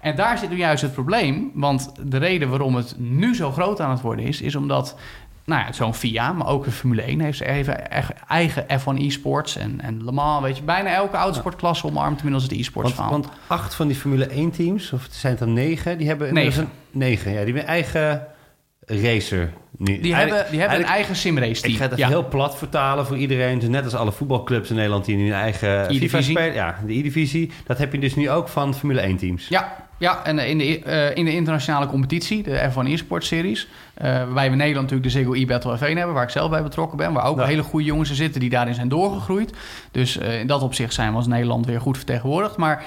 [0.00, 1.50] En daar zit nu juist het probleem.
[1.54, 4.96] Want de reden waarom het nu zo groot aan het worden is, is omdat
[5.50, 7.90] nou ja, zo'n FIA, maar ook de Formule 1 heeft even
[8.28, 10.62] eigen F1 e-sports en, en Le Mans, weet je.
[10.62, 14.92] Bijna elke autosportklasse omarmt inmiddels het e-sports want, want acht van die Formule 1 teams,
[14.92, 16.34] of het zijn het er negen, die hebben...
[16.34, 16.62] Negen.
[16.62, 17.44] Een, negen, ja.
[17.44, 18.26] Die hebben eigen
[18.86, 19.52] racer.
[19.82, 21.72] Die hebben, die hebben een eigen simrace team.
[21.72, 22.08] Ik ga het ja.
[22.08, 23.58] heel plat vertalen voor iedereen.
[23.58, 26.54] Dus net als alle voetbalclubs in Nederland die een eigen FIFA spelen.
[26.54, 27.50] Ja, de E-divisie.
[27.66, 29.48] Dat heb je dus nu ook van Formule 1 teams.
[29.48, 34.04] Ja, ja, en in de, uh, in de internationale competitie, de F1 e-sport series, uh,
[34.04, 36.96] waarbij we in Nederland natuurlijk de Ziggo e-Battle F1 hebben, waar ik zelf bij betrokken
[36.96, 37.44] ben, waar ook ja.
[37.44, 39.52] hele goede jongens zitten die daarin zijn doorgegroeid.
[39.90, 42.56] Dus uh, in dat opzicht zijn we als Nederland weer goed vertegenwoordigd.
[42.56, 42.84] Maar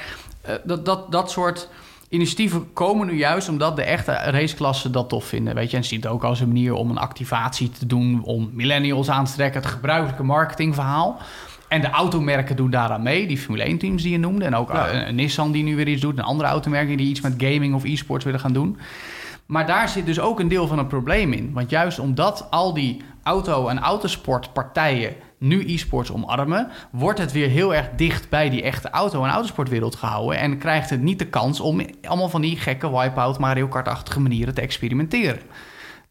[0.64, 1.70] dat, dat, dat soort
[2.14, 5.56] initiatieven komen nu juist omdat de echte raceklassen dat tof vinden.
[5.56, 8.50] Weet je, en ziet het ook als een manier om een activatie te doen, om
[8.54, 11.22] millennials aan te trekken, het gebruikelijke marketingverhaal.
[11.68, 13.28] En de automerken doen daaraan mee.
[13.28, 14.46] Die Formule 1 teams die je noemde.
[14.46, 14.94] En ook ja.
[14.94, 16.18] een Nissan die nu weer iets doet.
[16.18, 18.78] En andere automerken die iets met gaming of e-sports willen gaan doen.
[19.46, 21.54] Maar daar zit dus ook een deel van het probleem in.
[21.54, 27.76] Want juist omdat al die auto- en autosportpartijen nu e-sports omarmen, wordt het weer heel
[27.76, 30.38] erg dicht bij die echte auto- en autosportwereld gehouden.
[30.38, 34.54] En krijgt het niet de kans om allemaal van die gekke wipeout Mario Kart-achtige manieren
[34.54, 35.40] te experimenteren.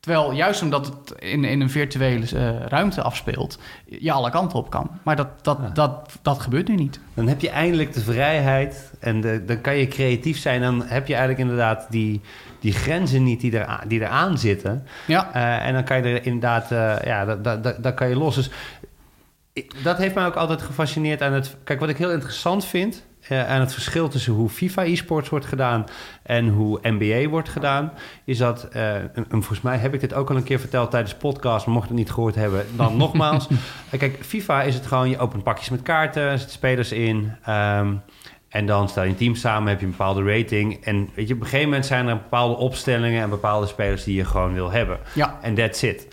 [0.02, 4.70] Terwijl juist omdat het in, in een virtuele uh, ruimte afspeelt, je alle kanten op
[4.70, 4.90] kan.
[5.02, 5.68] Maar dat, dat, ja.
[5.68, 7.00] dat, dat gebeurt nu niet.
[7.14, 10.60] Dan heb je eindelijk de vrijheid en de, dan kan je creatief zijn.
[10.60, 12.20] Dan heb je eigenlijk inderdaad die,
[12.60, 14.86] die grenzen niet die, er, die eraan zitten.
[15.06, 15.30] Ja.
[15.36, 18.16] Uh, en dan kan je er inderdaad, uh, ja, dat, dat, dat, dat kan je
[18.16, 18.34] los.
[18.34, 18.50] Dus
[19.82, 21.56] dat heeft mij ook altijd gefascineerd aan het...
[21.64, 23.04] Kijk, wat ik heel interessant vind...
[23.30, 25.84] Uh, aan het verschil tussen hoe FIFA e-sports wordt gedaan
[26.22, 27.92] en hoe NBA wordt gedaan,
[28.24, 30.90] is dat, uh, en, en volgens mij heb ik dit ook al een keer verteld
[30.90, 33.48] tijdens de podcast, maar mocht het niet gehoord hebben, dan nogmaals.
[33.98, 38.02] Kijk, FIFA is het gewoon, je opent pakjes met kaarten, er zitten spelers in, um,
[38.48, 40.84] en dan stel je een team samen, heb je een bepaalde rating.
[40.84, 44.16] En weet je, op een gegeven moment zijn er bepaalde opstellingen en bepaalde spelers die
[44.16, 44.98] je gewoon wil hebben.
[45.14, 45.38] Ja.
[45.42, 46.08] En that's it.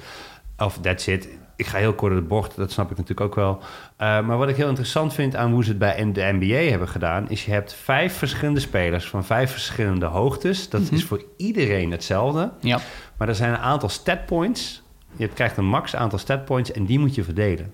[0.57, 3.59] Of that's it ik ga heel kort de bocht, dat snap ik natuurlijk ook wel.
[3.59, 3.65] Uh,
[3.97, 7.29] maar wat ik heel interessant vind aan hoe ze het bij de NBA hebben gedaan,
[7.29, 10.69] is je hebt vijf verschillende spelers van vijf verschillende hoogtes.
[10.69, 10.97] Dat mm -hmm.
[10.97, 12.51] is voor iedereen hetzelfde.
[12.59, 12.79] Ja.
[13.17, 14.81] Maar er zijn een aantal statpoints.
[15.15, 17.73] Je krijgt een max aantal statpoints en die moet je verdelen.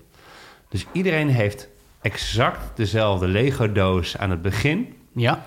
[0.68, 1.68] Dus iedereen heeft
[2.00, 4.94] exact dezelfde Lego-doos aan het begin.
[5.14, 5.44] Ja.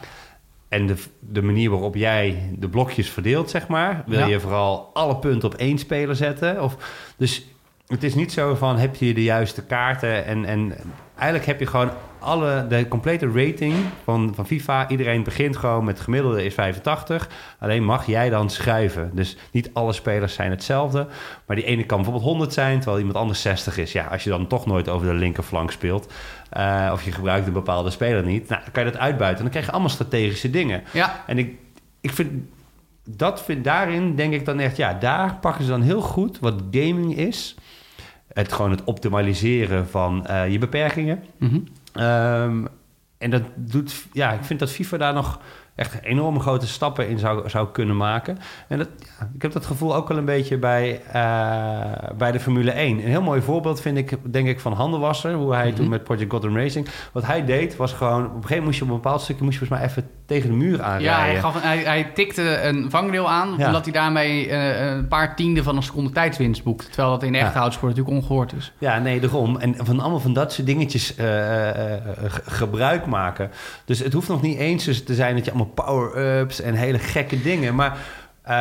[0.68, 4.26] En de, de manier waarop jij de blokjes verdeelt, zeg maar, wil ja.
[4.26, 6.64] je vooral alle punten op één speler zetten.
[6.64, 6.78] Of,
[7.18, 7.46] dus
[7.90, 10.74] het is niet zo van heb je de juiste kaarten en, en
[11.16, 14.90] eigenlijk heb je gewoon alle, de complete rating van, van FIFA.
[14.90, 17.30] Iedereen begint gewoon met gemiddelde is 85.
[17.60, 19.12] Alleen mag jij dan schuiven.
[19.14, 21.08] Dus niet alle spelers zijn hetzelfde.
[21.46, 23.92] Maar die ene kan bijvoorbeeld 100 zijn, terwijl iemand anders 60 is.
[23.92, 26.14] Ja, als je dan toch nooit over de linkerflank speelt.
[26.58, 28.48] Uh, of je gebruikt een bepaalde speler niet.
[28.48, 29.38] Nou, dan kan je dat uitbuiten.
[29.38, 30.84] En dan krijg je allemaal strategische dingen.
[30.94, 31.24] Ja.
[31.28, 31.58] En ik,
[32.02, 32.32] ik vind
[33.16, 36.62] dat vind, daarin denk ik dan echt, ja, daar pakken ze dan heel goed wat
[36.72, 37.56] gaming is.
[38.34, 41.24] Het gewoon het optimaliseren van eh, je beperkingen.
[41.38, 41.60] Mhm.
[41.94, 42.66] Ehm,
[43.18, 45.40] en dat doet, ja, ik vind dat FIFA daar nog
[45.80, 48.38] echt enorme grote stappen in zou, zou kunnen maken.
[48.68, 48.88] En dat,
[49.20, 52.98] ja, ik heb dat gevoel ook wel een beetje bij, eh, bij de Formule 1.
[52.98, 55.34] Een heel mooi voorbeeld vind ik, denk ik, van Handelwasser.
[55.34, 55.76] Hoe hij Mhm.
[55.76, 56.88] toen met Project Gotham Racing...
[57.12, 58.20] Wat hij deed, was gewoon...
[58.26, 59.44] Op een gegeven moment moest je op een bepaald stukje...
[59.44, 61.12] moest je volgens mij even tegen de muur aanrijden.
[61.12, 63.66] Ja, hij, gaf, hij, hij tikte een vangrail aan, Ja.
[63.66, 66.86] omdat hij daarmee eh, een paar tienden van een seconde tijdswinst boekt.
[66.86, 67.70] Terwijl dat in de Ja.
[67.82, 68.74] natuurlijk ongehoord is.
[68.78, 69.58] Ja, nee, daarom.
[69.58, 71.70] En van allemaal van dat soort dingetjes eh,
[72.46, 73.52] gebruik maken.
[73.86, 77.42] Dus het hoeft nog niet eens te zijn dat je allemaal power-ups en hele gekke
[77.42, 77.76] dingen.
[77.76, 77.98] Maar
[78.42, 78.56] eh,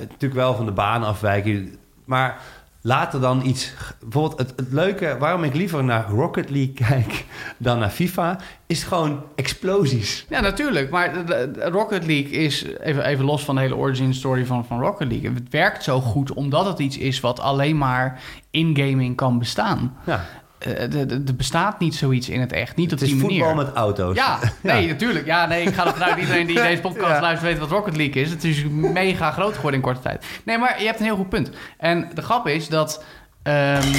[0.00, 1.74] natuurlijk wel van de baan afwijken.
[2.04, 2.38] Maar
[2.82, 3.72] later dan iets...
[4.00, 7.24] Bijvoorbeeld het, het leuke, waarom ik liever naar Rocket League kijk
[7.56, 8.38] dan naar FIFA...
[8.66, 10.26] is gewoon explosies.
[10.28, 10.90] Ja, natuurlijk.
[10.90, 14.46] Maar de- de- de Rocket League is, even, even los van de hele origin story
[14.46, 15.30] van, van Rocket League...
[15.34, 19.96] het werkt zo goed omdat het iets is wat alleen maar in gaming kan bestaan.
[20.04, 20.24] Ja,
[20.58, 23.44] Er bestaat niet zoiets in het echt, niet het op is die manier.
[23.44, 24.16] voetbal met auto's.
[24.16, 25.26] Ja, nee, natuurlijk.
[25.26, 27.20] Ja, nee, ik ga ervan uit iedereen die deze podcast Ja.
[27.20, 28.30] luistert weet wat Rocket League is.
[28.30, 30.24] Het is mega groot geworden in korte tijd.
[30.44, 31.50] Nee, maar je hebt een heel goed punt.
[31.78, 33.04] En de grap is dat
[33.42, 33.94] ehm,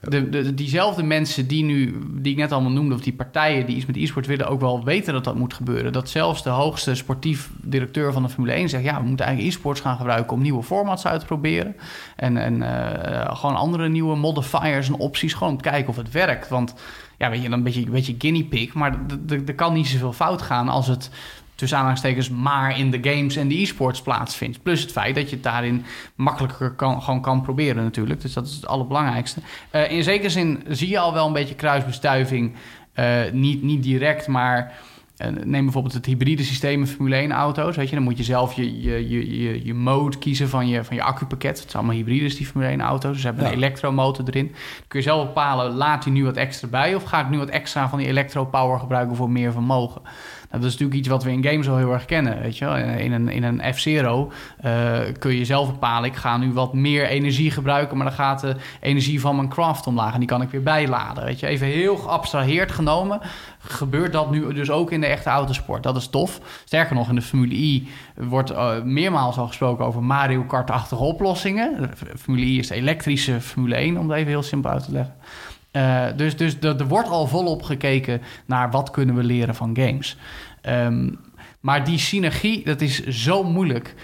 [0.00, 3.76] de, de, diezelfde mensen die nu, die ik net allemaal noemde, of die partijen die
[3.76, 5.92] iets met e-sport willen, ook wel weten dat dat moet gebeuren.
[5.92, 9.56] Dat zelfs de hoogste sportief directeur van de Formule 1 zegt, ja, we moeten eigenlijk
[9.56, 11.76] e-sports gaan gebruiken om nieuwe formats uit te proberen.
[12.16, 16.10] En, en eh, gewoon andere nieuwe modifiers en opties, gewoon om te kijken of het
[16.10, 16.48] werkt.
[16.48, 16.74] Want
[17.18, 18.74] ja, weet je, dan een beetje, een beetje guinea pig.
[18.74, 21.10] Maar er kan niet zoveel fout gaan als het
[21.60, 24.62] tussen aanhalingstekens maar in de games en de e-sports plaatsvindt.
[24.62, 28.20] Plus het feit dat je het daarin makkelijker kan, gewoon kan proberen natuurlijk.
[28.20, 29.40] Dus dat is het allerbelangrijkste.
[29.70, 32.52] Eh, in zekere zin zie je al wel een beetje kruisbestuiving.
[32.92, 34.72] Eh, niet, niet direct, maar...
[35.16, 37.76] eh, neem bijvoorbeeld het hybride systeem in Formule 1 auto's.
[37.76, 40.84] Weet je, dan moet je zelf je, je, je, je, je mode kiezen van je,
[40.84, 41.60] van je accupakket.
[41.60, 43.20] Het zijn allemaal hybrides, die Formule 1 auto's.
[43.20, 43.50] Ze hebben Ja.
[43.50, 44.46] een elektromotor erin.
[44.46, 46.94] Dan kun je zelf bepalen, laat hij nu wat extra bij...
[46.94, 50.02] of ga ik nu wat extra van die elektropower gebruiken voor meer vermogen.
[50.50, 52.40] Dat is natuurlijk iets wat we in games al heel erg kennen.
[52.40, 52.66] Weet je?
[52.98, 56.10] In een, in een F-Zero eh, kun je zelf bepalen...
[56.10, 57.96] ik ga nu wat meer energie gebruiken...
[57.96, 60.12] maar dan gaat de energie van mijn craft omlaag...
[60.12, 61.24] en die kan ik weer bijladen.
[61.24, 61.46] Weet je?
[61.46, 63.20] Even heel geabstraheerd genomen...
[63.58, 65.82] gebeurt dat nu dus ook in de echte autosport.
[65.82, 66.40] Dat is tof.
[66.64, 69.84] Sterker nog, in de Formule I wordt eh, meermaals al gesproken...
[69.84, 71.90] over Mario Kart-achtige oplossingen.
[72.18, 73.98] Formule I is de elektrische Formule 1...
[73.98, 75.14] om het even heel simpel uit te leggen.
[75.70, 80.16] Eh, dus dus er wordt al volop gekeken naar wat kunnen we leren van games.
[80.60, 81.08] Ehm,
[81.60, 83.94] maar die synergie, dat is zo moeilijk.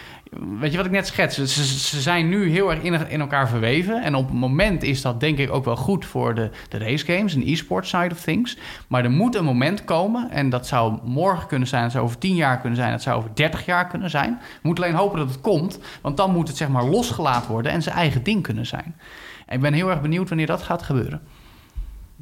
[0.59, 1.37] Weet je wat ik net schets?
[1.37, 4.03] Ze, zijn nu heel erg in, elkaar verweven.
[4.03, 7.35] En op het moment is dat denk ik ook wel goed voor de, de racegames
[7.35, 8.59] en e-sport side of things.
[8.89, 10.31] Maar er moet een moment komen.
[10.31, 11.83] En dat zou morgen kunnen zijn.
[11.83, 12.91] Dat zou over 10 jaar kunnen zijn.
[12.91, 14.39] Dat zou over 30 jaar kunnen zijn.
[14.41, 15.79] We moeten alleen hopen dat het komt.
[16.01, 18.97] Want dan moet het zeg maar losgelaten worden en zijn eigen ding kunnen zijn.
[19.47, 21.21] En ik ben heel erg benieuwd wanneer dat gaat gebeuren.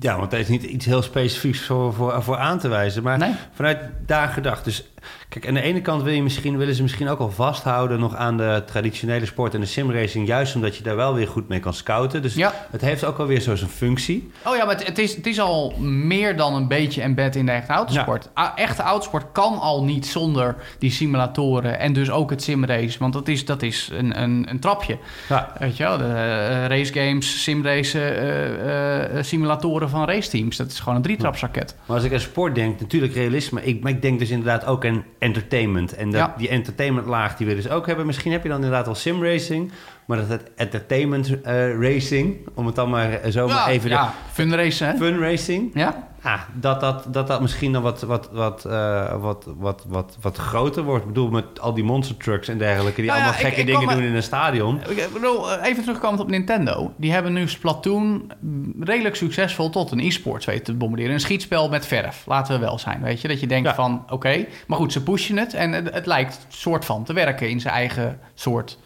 [0.00, 3.02] Ja, want er is niet iets heel specifieks voor, voor, voor aan te wijzen.
[3.02, 3.34] Maar Nee.
[3.52, 4.64] vanuit daar gedacht.
[4.64, 4.92] Dus
[5.28, 8.14] kijk, aan de ene kant wil je misschien, willen ze misschien ook al vasthouden nog
[8.14, 10.26] aan de traditionele sport en de simracing.
[10.26, 12.22] Juist omdat je daar wel weer goed mee kan scouten.
[12.22, 12.52] Dus Ja.
[12.70, 14.30] het heeft ook alweer zo zijn functie.
[14.44, 17.46] Oh ja, maar het, het, is, het is al meer dan een beetje embed in
[17.46, 18.28] de echte autosport.
[18.54, 22.98] Echte autosport kan al niet zonder die simulatoren en dus ook het simrace.
[22.98, 24.98] Want dat is, dat is een, een, een trapje.
[25.28, 30.56] Ja, Weet je wel, de eh, racegames, simracen, eh, eh, simulatoren van raceteams.
[30.56, 31.74] Dat is gewoon een drietrapsraket.
[31.86, 33.64] maar als ik aan sport denk, natuurlijk realisme.
[33.64, 35.94] Ik, maar ik denk dus inderdaad ook aan entertainment.
[35.94, 36.34] En dat, Ja.
[36.36, 38.06] die entertainmentlaag die we dus ook hebben.
[38.06, 39.72] Misschien heb je dan inderdaad wel simracing.
[40.06, 43.88] Maar dat het entertainment eh, racing, om het dan maar eh, zo maar even...
[43.88, 44.96] de- ja, fun race, hè?
[44.96, 45.70] Fun racing.
[45.74, 50.16] Ja, Ah, dat, dat, dat dat misschien dan wat, wat, wat, eh, wat, wat, wat,
[50.20, 51.02] wat groter wordt.
[51.02, 53.00] Ik bedoel, met al die monster trucks en dergelijke...
[53.00, 54.80] die Nou allemaal gekke ik dingen doen in een stadion.
[54.88, 56.92] Ik bedoel, even terugkomend op Nintendo.
[56.96, 61.12] Die hebben nu Splatoon mm, redelijk succesvol tot een e-sports weten te bombarderen.
[61.14, 63.02] Een schietspel met verf, laten we wel zijn.
[63.02, 63.74] Weet je, dat je denkt Ja.
[63.74, 64.44] van, oké.
[64.66, 67.74] Maar goed, ze pushen het en het, het lijkt soort van te werken in zijn
[67.74, 68.78] eigen soort.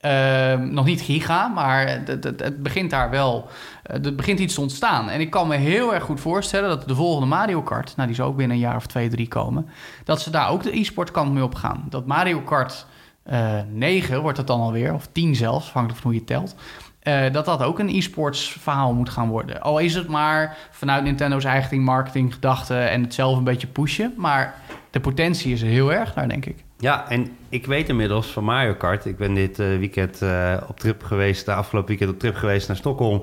[0.00, 3.48] Ehm, nog niet giga, maar het, het, begint daar wel...
[3.82, 5.08] eh, Het begint iets te ontstaan.
[5.08, 7.92] En ik kan me heel erg goed voorstellen dat de volgende Mario Kart...
[7.96, 9.68] nou, die zal ook binnen een jaar of twee, drie komen...
[10.04, 11.86] dat ze daar ook de e-sport kant mee op gaan.
[11.88, 12.86] Dat Mario Kart
[13.22, 16.54] eh 9 wordt het dan alweer, of 10 zelfs, afhankelijk van hoe je telt.
[17.00, 19.60] eh, dat dat ook een e-sports verhaal moet gaan worden.
[19.60, 24.14] Al is het maar vanuit Nintendo's eigen marketing gedachte en het zelf een beetje pushen.
[24.16, 24.54] Maar
[24.90, 26.64] de potentie is er heel erg daar, denk ik.
[26.80, 29.04] Ja, en ik weet inmiddels van Mario Kart.
[29.04, 32.68] Ik ben dit eh, weekend eh, op trip geweest, de afgelopen weekend op trip geweest
[32.68, 33.22] naar Stockholm.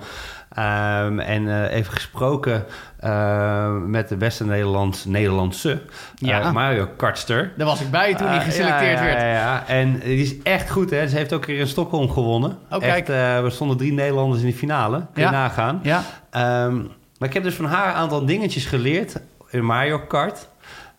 [0.49, 2.65] Ehm, en eh, even gesproken
[3.85, 5.81] met de beste Nederlands, Nederlandse
[6.15, 6.51] Ja.
[6.51, 7.53] Mario Kartster.
[7.57, 9.21] Daar was ik bij toen hij geselecteerd ja, werd.
[9.21, 11.07] Ja, ja, en die is echt goed, hè.
[11.07, 12.57] Ze heeft ook weer in Stockholm gewonnen.
[12.71, 13.09] Oh, kijk.
[13.09, 15.05] Echt, we stonden drie Nederlanders in de finale.
[15.13, 15.79] Kun je nagaan.
[15.83, 16.75] Ja, Ehm,
[17.17, 19.15] maar ik heb dus van haar een aantal dingetjes geleerd
[19.49, 20.47] in Mario Kart.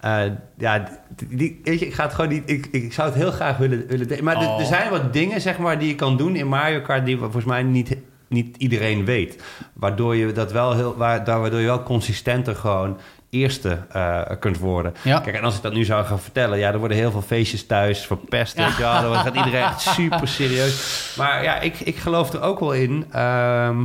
[0.01, 0.21] Eh,
[0.59, 0.89] ja,
[1.29, 2.43] die, weet je, ik ga het gewoon niet.
[2.51, 4.25] Ik, ik zou het heel graag willen, willen.
[4.25, 4.61] Maar er- Oh.
[4.61, 7.45] er zijn wat dingen, zeg maar, die je kan doen in Mario Kart die volgens
[7.45, 7.97] mij niet,
[8.29, 9.43] niet iedereen weet.
[9.73, 12.99] Waardoor je dat wel heel, waardoor je wel consistenter gewoon
[13.31, 14.95] eerste eh, kunt worden.
[15.03, 15.19] Ja.
[15.21, 17.67] Kijk, en als ik dat nu zou gaan vertellen, ja, er worden heel veel feestjes
[17.67, 18.57] thuis verpest.
[18.57, 18.79] Ja.
[18.79, 19.03] Wel.
[19.13, 21.15] Dan gaat iedereen echt super serieus.
[21.19, 23.07] Maar ja, ik, ik geloof er ook wel in.
[23.13, 23.85] ehm,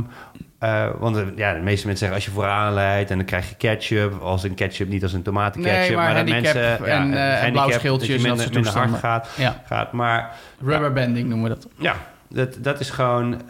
[0.58, 3.48] eh, want eh, ja, de meeste mensen zeggen als je vooraan leidt en dan krijg
[3.48, 4.20] je ketchup.
[4.20, 5.86] Als een ketchup, niet als een tomatenketchup.
[5.86, 8.94] Nee, maar dat handicap mensen, en, eh, en blauw dat schildjes dat soort minder hard
[8.94, 9.62] gaat, ja.
[9.66, 9.92] gaat.
[9.92, 11.68] Maar rubberbanding noemen we dat.
[11.78, 11.96] ja,
[12.28, 13.40] dat, dat is gewoon...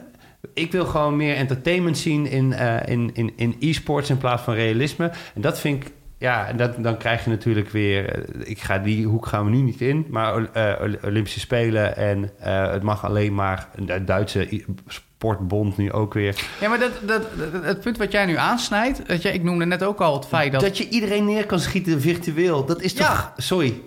[0.55, 2.53] Ik wil gewoon meer entertainment zien in,
[2.87, 5.11] in, in, in e-sports in plaats van realisme.
[5.35, 5.93] En dat vind ik...
[6.25, 8.09] Ja, en dat, dan krijg je natuurlijk weer...
[8.13, 10.07] eh, Ik ga die hoek gaan we nu niet in.
[10.11, 13.69] Maar eh, Olympische Spelen en eh, het mag alleen maar...
[13.87, 16.37] De Duitse sportbond nu ook weer...
[16.61, 19.07] Ja, maar dat, dat, dat- het punt wat jij nu aansnijdt...
[19.07, 20.61] weet je, ik noemde net ook al het feit dat...
[20.61, 22.65] Dat, je iedereen neer kan schieten virtueel.
[22.65, 23.07] Dat is Ja.
[23.09, 23.33] toch...
[23.37, 23.81] Sorry,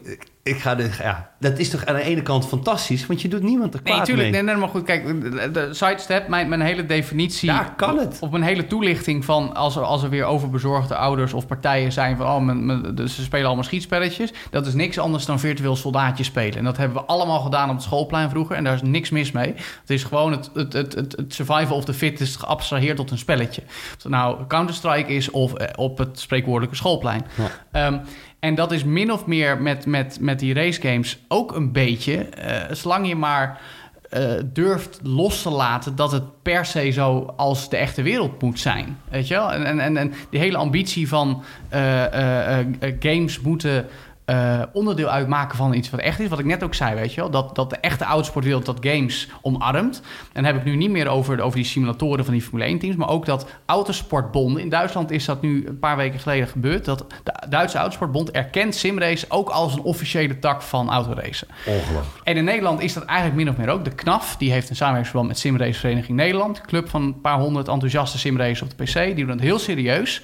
[0.47, 0.75] ik, ga...
[0.75, 3.05] De, ja, dat is toch aan de ene kant fantastisch...
[3.05, 4.31] want je doet niemand er Nee, kwaad tuurlijk.
[4.31, 4.41] mee.
[4.41, 7.49] Nee, nee, maar goed, kijk, de, de sidestep, mijn, mijn hele definitie...
[7.49, 8.17] Ja, kan het.
[8.21, 12.17] Of mijn hele toelichting van als er, als er weer overbezorgde ouders of partijen zijn
[12.17, 12.25] van...
[12.27, 14.31] oh, mijn, mijn- dus ze spelen allemaal schietspelletjes.
[14.51, 16.57] Dat is niks anders dan virtueel soldaatje spelen.
[16.57, 18.55] En dat hebben we allemaal gedaan op het schoolplein vroeger.
[18.55, 19.53] En daar is niks mis mee.
[19.81, 23.17] Het is gewoon het, het, het, het, het survival of the fittest geabstraheerd tot een
[23.17, 23.62] spelletje.
[24.03, 27.25] Nou Counter-Strike is of eh, op het spreekwoordelijke schoolplein.
[27.36, 27.47] Ja.
[27.71, 27.97] Ehm,
[28.39, 32.15] en dat is min of meer met, met, met die racegames ook een beetje.
[32.15, 33.62] eh, zolang je maar
[34.10, 38.60] eh, durft los te laten dat het per se zo als de echte wereld moet
[38.60, 38.97] zijn.
[39.10, 39.54] Weet je wel?
[39.54, 42.58] En, en, en, die hele ambitie van eh,
[43.00, 43.86] games moeten.
[44.27, 46.27] Eh, onderdeel uitmaken van iets wat echt is.
[46.27, 47.29] Wat ik net ook zei, weet je wel.
[47.29, 50.01] Dat, dat de echte autosportwereld dat games omarmt.
[50.33, 52.79] En dan heb ik nu niet meer over, over die simulatoren van die Formule 1
[52.79, 52.95] teams.
[52.95, 54.61] Maar ook dat autosportbonden.
[54.61, 56.85] In Duitsland is dat nu een paar weken geleden gebeurd.
[56.85, 61.47] Dat de Duitse autosportbond erkent simrace ook als een officiële tak van autoracen.
[61.65, 62.23] Ongelooflijk.
[62.23, 63.83] En in Nederland is dat eigenlijk min of meer ook.
[63.83, 66.57] De KNAF, die heeft een samenwerkingsverband met Simrace Vereniging Nederland.
[66.57, 68.93] Een club van een paar honderd enthousiaste simracers op de PC.
[68.93, 70.21] Die doen het heel serieus.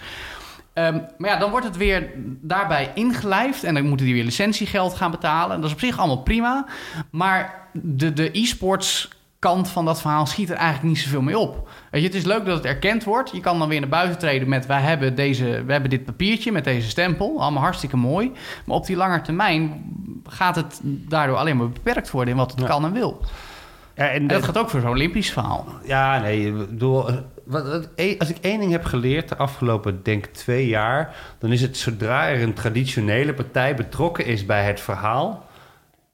[0.74, 2.10] Ehm, maar ja, dan wordt het weer
[2.42, 3.64] daarbij ingelijfd.
[3.64, 5.58] En dan moeten die weer licentiegeld gaan betalen.
[5.58, 6.66] Dat is op zich allemaal prima.
[7.10, 9.10] Maar de, de e-sports
[9.40, 11.70] kant van dat verhaal schiet er eigenlijk niet zoveel mee op.
[11.92, 13.32] Weet je, het is leuk dat het erkend wordt.
[13.32, 14.66] Je kan dan weer naar buiten treden met...
[14.66, 17.42] wij hebben, deze, we hebben dit papiertje met deze stempel.
[17.42, 18.32] Allemaal hartstikke mooi.
[18.66, 19.84] Maar op die lange termijn
[20.28, 22.34] gaat het daardoor alleen maar beperkt worden...
[22.34, 22.68] in wat het Ja.
[22.68, 23.22] kan en wil.
[23.96, 25.66] Ja, en En dat gaat ook voor zo'n Olympisch verhaal.
[25.86, 27.06] Ja, nee, ik bedoel,
[27.96, 31.78] eh, als ik één ding heb geleerd de afgelopen, denk twee jaar, dan is het
[31.78, 35.46] zodra er een traditionele partij betrokken is bij het verhaal,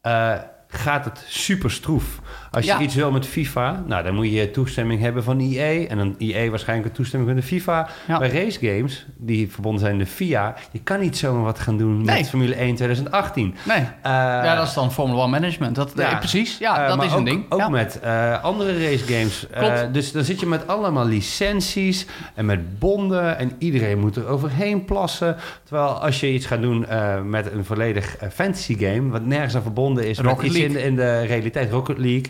[0.01, 0.33] eh,
[0.67, 2.19] gaat het super stroef.
[2.51, 2.79] Als je Ja.
[2.79, 6.49] iets wil met FIFA, nou, dan moet je toestemming hebben van EA en dan EA
[6.49, 7.89] waarschijnlijk een toestemming van de FIFA.
[8.07, 8.17] Ja.
[8.19, 11.77] Bij race games, die verbonden zijn met de FIA, je kan niet zomaar wat gaan
[11.77, 12.17] doen Nee.
[12.17, 13.55] met Formule 1 2018.
[13.63, 15.75] Nee, Eh, ja, dat is dan Formula One Management.
[15.75, 16.11] Dat, Ja.
[16.11, 17.45] eh, precies, ja, Eh, dat is een ding.
[17.49, 17.99] Ook met
[18.41, 19.45] andere racegames.
[19.51, 19.93] Klopt.
[19.93, 24.85] dus dan zit je met allemaal licenties en met bonden en iedereen moet er overheen
[24.85, 25.35] plassen.
[25.63, 26.85] Terwijl als je iets gaat doen
[27.29, 31.21] met een volledig fantasy game, wat nergens aan verbonden is, Rocket in de, in de
[31.21, 32.25] realiteit, Rocket League.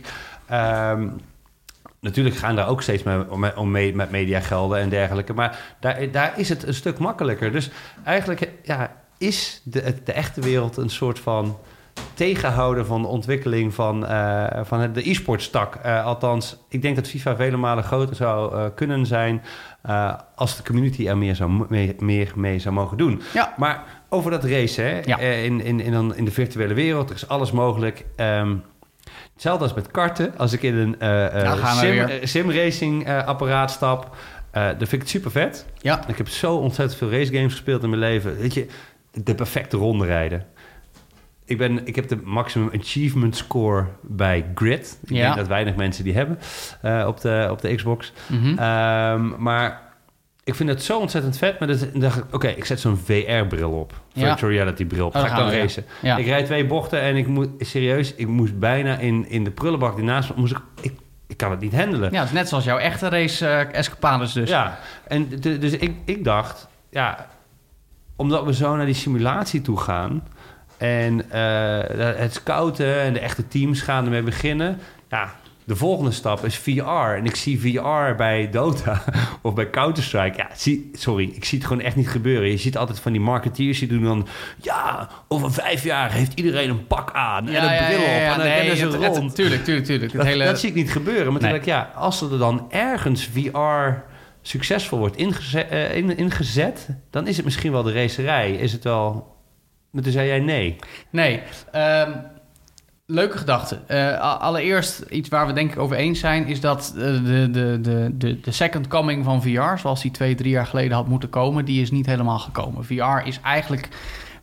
[0.50, 1.08] Ehm,
[2.02, 5.34] Natuurlijk gaan daar ook steeds mee, om, om mee met mediagelden en dergelijke.
[5.34, 7.52] Maar daar, daar is het een stuk makkelijker.
[7.52, 7.70] Dus
[8.04, 11.58] eigenlijk ja, is de, de echte wereld een soort van
[12.14, 15.76] tegenhouden van de ontwikkeling van, eh, van de e-sportstak.
[15.76, 19.42] Eh, althans, ik denk dat FIFA vele malen groter zou eh, kunnen zijn...
[20.36, 23.22] als de community er meer, zou, mee, meer mee zou mogen doen.
[23.34, 23.54] Ja.
[23.58, 25.02] Maar over dat racen, hè?
[25.06, 25.18] Ja.
[25.18, 28.06] In, in, in, dan in de virtuele wereld, er is alles mogelijk...
[28.16, 28.56] Ehm,
[29.40, 30.34] Hetzelfde als met karten.
[30.38, 34.16] Als ik in een eh, eh, Nou, sim, eh, simracing apparaat stap,
[34.52, 35.66] eh dan vind ik het super vet.
[35.82, 36.08] Ja.
[36.08, 38.38] Ik heb zo ontzettend veel racegames gespeeld in mijn leven.
[38.38, 38.68] Weet je,
[39.12, 40.46] de perfecte ronde rijden.
[41.46, 45.00] Ik, ben, ik heb de maximum achievement score bij Grid.
[45.04, 45.22] Ik Ja.
[45.24, 46.38] denk dat weinig mensen die hebben
[47.08, 48.14] op, de, op de Xbox.
[48.28, 48.58] Mhm.
[48.58, 49.82] Ehm, maar
[50.50, 51.60] ik vind het zo ontzettend vet.
[51.60, 53.94] Maar dan dacht ik, oké, ik zet zo'n VR-bril op.
[54.14, 54.28] Ja.
[54.28, 55.08] Virtual reality bril.
[55.08, 55.58] Oh, Ga ik dan ja.
[55.62, 55.86] racen.
[56.02, 56.18] Ja.
[56.18, 59.96] Ik rijd twee bochten en ik moet, serieus, ik moest bijna in, in de prullenbak
[59.96, 60.94] die naast me, moest ik, ik,
[61.28, 62.12] ik kan het niet handelen.
[62.12, 64.50] Ja, het is net zoals jouw echte race-escapades dus.
[64.50, 67.28] Ja, en de- dus ik, ik dacht, ja,
[68.16, 70.24] omdat we zo naar die simulatie toe gaan,
[70.78, 74.78] En eh, het scouten en de echte teams gaan ermee beginnen.
[75.10, 75.34] Ja,
[75.70, 77.16] de volgende stap is VR.
[77.16, 79.04] En ik zie VR bij Dota
[79.42, 80.38] of bij Counter-Strike.
[80.38, 82.50] Ja, zie, sorry, ik zie het gewoon echt niet gebeuren.
[82.50, 84.28] Je ziet altijd van die marketeers die doen dan...
[84.62, 88.06] Ja, over vijf jaar heeft iedereen een pak aan en een bril op.
[88.06, 89.36] en dan rennen ze het, rond.
[89.36, 90.14] tuurlijk, tuurlijk, tuurlijk.
[90.14, 90.46] Dat, hele...
[90.46, 91.32] dat zie ik niet gebeuren.
[91.32, 91.52] Maar nee.
[91.52, 94.02] denk ik, ja, als er dan ergens VR
[94.42, 96.88] succesvol wordt ingezet, uh, in, ingezet...
[97.10, 98.52] dan is het misschien wel de racerij.
[98.52, 99.38] Is het wel...
[99.90, 100.76] Maar toen zei jij nee.
[101.10, 101.42] Nee,
[101.76, 102.38] um,
[103.12, 103.80] Leuke gedachte.
[103.88, 107.80] Uh, allereerst, iets waar we denk ik over eens zijn, is dat uh, de, de,
[107.82, 111.30] de, de, de second coming van VR, zoals die twee, drie jaar geleden had moeten
[111.30, 112.86] komen, die is niet helemaal gekomen.
[112.86, 113.90] VR is eigenlijk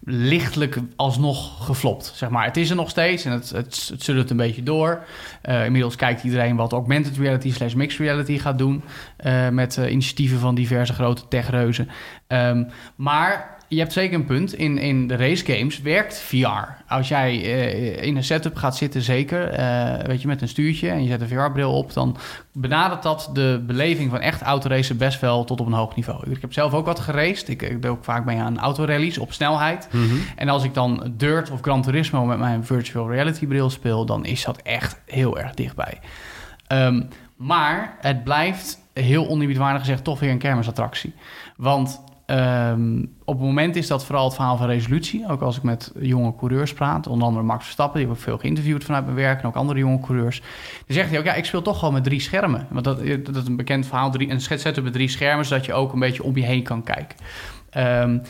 [0.04, 2.12] lichtelijk alsnog geflopt.
[2.14, 2.44] Zeg maar.
[2.44, 5.04] Het is er nog steeds en het, het, het zullen het een beetje door.
[5.44, 8.82] Uh, inmiddels kijkt iedereen wat augmented reality slash mixed reality gaat doen.
[9.26, 11.88] Uh, met uh, initiatieven van diverse grote techreuzen.
[12.28, 14.54] Um, maar je hebt zeker een punt.
[14.54, 16.82] In, in de race games werkt VR.
[16.88, 20.88] Als jij uh, in een setup gaat zitten, zeker, uh, weet je, met een stuurtje
[20.88, 22.16] en je zet een VR-bril op, dan
[22.52, 26.30] benadert dat de beleving van echt autoracen best wel tot op een hoog niveau.
[26.30, 27.48] Ik heb zelf ook wat geraced.
[27.48, 29.88] Ik, ik doe ook vaak mee aan autorallies op snelheid.
[29.90, 30.20] Mm -hmm.
[30.36, 34.24] En als ik dan Dirt of Gran Turismo met mijn virtual reality bril speel, dan
[34.24, 35.98] is dat echt heel erg dichtbij.
[36.68, 41.14] Um, maar het blijft heel oneerbiedwaardig gezegd toch weer een kermisattractie.
[41.56, 42.00] Want
[42.30, 45.28] Um, op het moment is dat vooral het verhaal van resolutie.
[45.28, 48.38] Ook als ik met jonge coureurs praat, onder andere Max Verstappen, die heb ik veel
[48.38, 50.42] geïnterviewd vanuit mijn werk, en ook andere jonge coureurs.
[50.86, 52.66] Die zegt hij ook, ja, ik speel toch gewoon met drie schermen.
[52.70, 55.72] Want dat, dat is een bekend verhaal, drie, een setup met drie schermen, zodat je
[55.72, 57.16] ook een beetje om je heen kan kijken.
[57.76, 58.22] Um,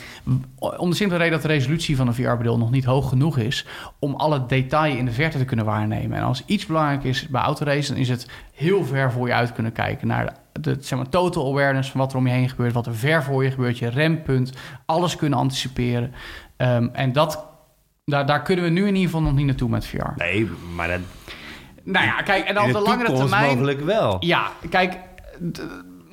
[0.59, 3.65] om de simpele reden dat de resolutie van een VR-bril nog niet hoog genoeg is
[3.99, 6.17] om alle detail in de verte te kunnen waarnemen.
[6.17, 9.53] En als iets belangrijk is bij autoracen, dan is het heel ver voor je uit
[9.53, 10.31] kunnen kijken naar de,
[10.61, 13.23] de zeg maar, total awareness van wat er om je heen gebeurt, wat er ver
[13.23, 14.51] voor je gebeurt, je rempunt,
[14.85, 16.13] alles kunnen anticiperen.
[16.57, 17.45] Um, en dat,
[18.05, 20.11] daar, daar kunnen we nu in ieder geval nog niet naartoe met VR.
[20.15, 20.99] Nee, maar dat.
[21.83, 23.49] Nou ja, kijk, en op de, de langere termijn.
[23.49, 24.17] mogelijk wel.
[24.19, 24.97] Ja, kijk.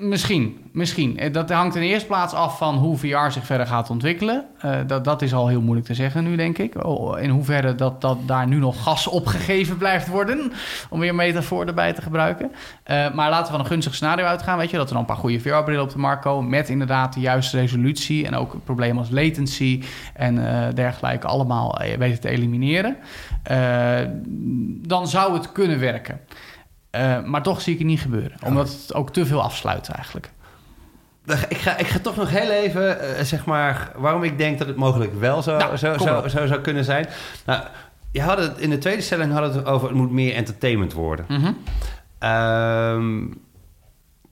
[0.08, 1.32] Misschien, misschien.
[1.32, 4.44] Dat hangt in de eerste plaats af van hoe VR zich verder gaat ontwikkelen.
[4.64, 6.84] Uh, dat, dat is al heel moeilijk te zeggen nu, denk ik.
[6.84, 10.52] Oh, in hoeverre dat, dat daar nu nog gas opgegeven blijft worden.
[10.90, 12.52] Om weer metafoor erbij te gebruiken.
[12.90, 14.58] Uh, maar laten we van een gunstig scenario uitgaan.
[14.58, 16.50] Weet je, dat er een paar goede VR-brillen op de markt komen.
[16.50, 18.26] Met inderdaad de juiste resolutie.
[18.26, 19.82] En ook problemen als latency
[20.14, 20.34] en
[20.74, 22.96] dergelijke allemaal weten te elimineren.
[24.86, 26.20] dan zou het kunnen werken.
[26.94, 28.36] Uh, maar toch zie ik het niet gebeuren.
[28.44, 30.30] Omdat het ook te veel afsluit eigenlijk.
[31.48, 34.66] Ik ga, ik ga toch nog heel even, uh, zeg maar, waarom ik denk dat
[34.66, 37.06] het mogelijk wel zo, nou, zo, zo, zo, zou kunnen zijn.
[37.46, 37.62] Nou,
[38.12, 41.24] je had het, in de tweede stelling hadden het over, het moet meer entertainment worden.
[41.28, 41.56] Mm -hmm.
[42.30, 43.43] um,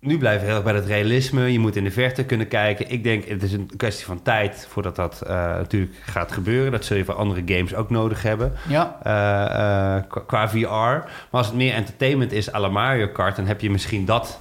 [0.02, 1.52] nu blijven we heel erg bij het realisme.
[1.52, 2.90] Je moet in de verte kunnen kijken.
[2.90, 6.72] Ik denk, het is een kwestie van tijd voordat dat uh, natuurlijk gaat gebeuren.
[6.72, 8.52] Dat zul je voor andere games ook nodig hebben.
[8.68, 8.98] Ja.
[9.06, 10.66] Uh, uh, qua VR.
[10.66, 13.36] Maar als het meer entertainment is à la Mario Kart...
[13.36, 14.40] dan heb je misschien dat,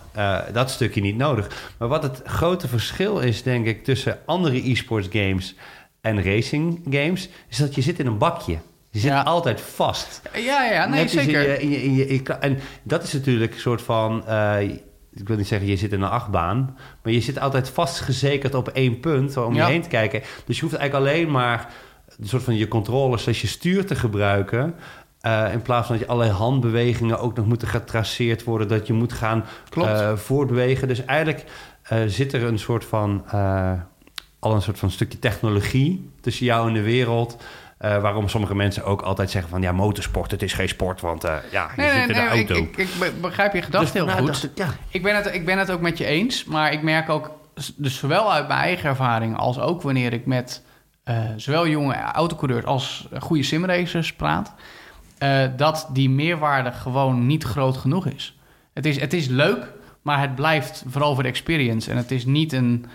[0.54, 1.74] dat stukje niet nodig.
[1.78, 3.84] Maar wat het grote verschil is, denk ik...
[3.84, 5.56] tussen andere e-sports games
[6.02, 7.30] en racing games...
[7.50, 8.58] is dat je zit in een bakje.
[8.90, 9.22] Je zit ja.
[9.22, 10.22] altijd vast.
[10.34, 11.60] Ja, ja, nee, zeker.
[11.60, 14.24] In je, in je, in je, en dat is natuurlijk een soort van
[15.14, 18.68] ik wil niet zeggen je zit in een achtbaan, maar je zit altijd vastgezekerd op
[18.68, 19.66] één punt om ja.
[19.66, 20.22] je heen te kijken.
[20.46, 21.74] Dus je hoeft eigenlijk alleen maar
[22.20, 24.76] een soort van je controles als je stuur te gebruiken.
[25.22, 28.94] Uh, in plaats van dat je allerlei handbewegingen ook nog moeten getraceerd worden, dat je
[28.94, 29.46] moet gaan
[29.78, 30.88] uh, voortbewegen.
[30.88, 31.44] Dus eigenlijk
[31.92, 33.24] uh, zit er een soort van
[34.40, 37.44] al een soort van stukje technologie tussen jou en de wereld.
[37.82, 41.26] Uh, waarom sommige mensen ook altijd zeggen van ja, motorsport, het is geen sport, want
[41.26, 42.56] uh, ja, je nee, zit nee, in de nee, auto.
[42.56, 44.44] Ik, ik, ik begrijp je gedachte dus, heel nou, goed.
[44.44, 44.68] Ik, ja.
[44.90, 47.32] ik, ben het, ik ben het ook met je eens, maar ik merk ook,
[47.76, 50.64] dus zowel uit mijn eigen ervaring als ook wanneer ik met
[51.06, 54.54] uh, zowel jonge autocoureurs als goede simracers praat,
[55.58, 58.40] dat die meerwaarde gewoon niet groot genoeg is.
[58.74, 62.26] Het is, het is leuk, maar het blijft vooral voor de experience en het is
[62.26, 62.86] niet een.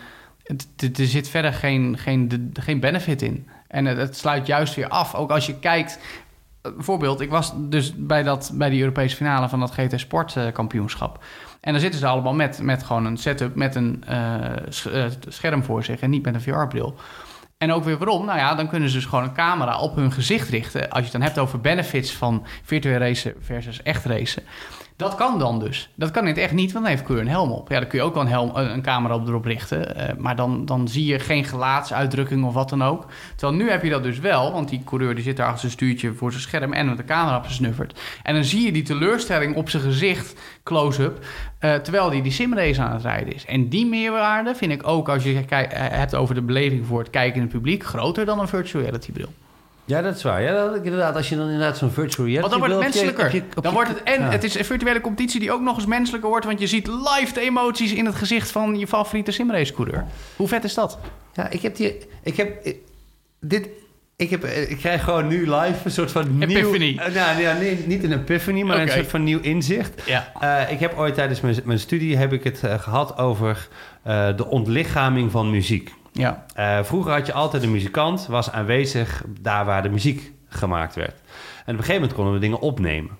[0.42, 3.48] Het, er zit verder geen, geen, geen benefit in.
[3.68, 5.14] En het, sluit juist weer af.
[5.14, 5.98] Ook als je kijkt.
[6.62, 10.52] Bijvoorbeeld, ik was dus bij, dat, bij die Europese finale van dat GT Sport uh,
[10.52, 11.24] kampioenschap.
[11.60, 15.84] En dan zitten ze allemaal met, met gewoon een setup met een uh, scherm voor
[15.84, 16.94] zich en niet met een VR-bril.
[17.58, 18.24] En ook weer waarom?
[18.24, 20.80] Nou ja, dan kunnen ze dus gewoon een camera op hun gezicht richten.
[20.80, 24.42] Als je het dan hebt over benefits van virtueel racen versus echt racen.
[24.96, 25.90] Dat kan dan dus.
[25.94, 27.68] Dat kan in het echt niet, want dan heeft Keur een helm op.
[27.68, 29.96] Ja, dan kun je ook wel een, helm, een camera op erop richten.
[29.96, 33.06] Uh, maar dan, dan zie je geen gelaatsuitdrukking of wat dan ook.
[33.36, 35.72] Terwijl nu heb je dat dus wel, want die coureur die zit daar achter zijn
[35.72, 38.00] stuurtje voor zijn scherm en met de camera gesnufferd.
[38.22, 41.24] En dan zie je die teleurstelling op zijn gezicht, close-up,
[41.60, 43.44] uh, terwijl hij die simrace aan het rijden is.
[43.44, 47.10] En die meerwaarde vind ik ook, als je het hebt over de beleving voor het
[47.10, 49.32] kijkende publiek, groter dan een virtual reality bril.
[49.86, 50.42] Ja, dat is waar.
[50.42, 52.48] Ja, dat, inderdaad, als je dan inderdaad zo'n virtual reality...
[52.48, 53.40] Want dan wordt het wil op je- menselijker.
[53.44, 54.30] op je- op dan wordt het, en Ja.
[54.30, 56.44] het is een virtuele competitie die ook nog eens menselijker wordt...
[56.46, 60.04] want je ziet live de emoties in het gezicht van je favoriete simrace-coureur.
[60.36, 60.98] Hoe vet is dat?
[61.32, 61.96] Ja, ik heb die...
[62.22, 62.64] Ik heb...
[62.64, 62.76] ik-
[63.40, 63.68] dit...
[64.16, 66.48] Ik, heb, ik krijg gewoon nu live een soort van nieuw...
[66.48, 66.96] Epiphany.
[66.98, 70.02] Eh, nou, ja, nee, niet een epiphany, maar een soort van nieuw inzicht.
[70.06, 70.32] Ja.
[70.40, 73.68] Eh, ik heb ooit tijdens mijn, mijn studie heb ik het eh, gehad over
[74.36, 75.92] de ontlichaming van muziek.
[76.16, 80.94] Ja, Eh, vroeger had je altijd een muzikant, was aanwezig daar waar de muziek gemaakt
[80.94, 81.14] werd.
[81.14, 81.22] En
[81.62, 83.10] op een gegeven moment konden we dingen opnemen.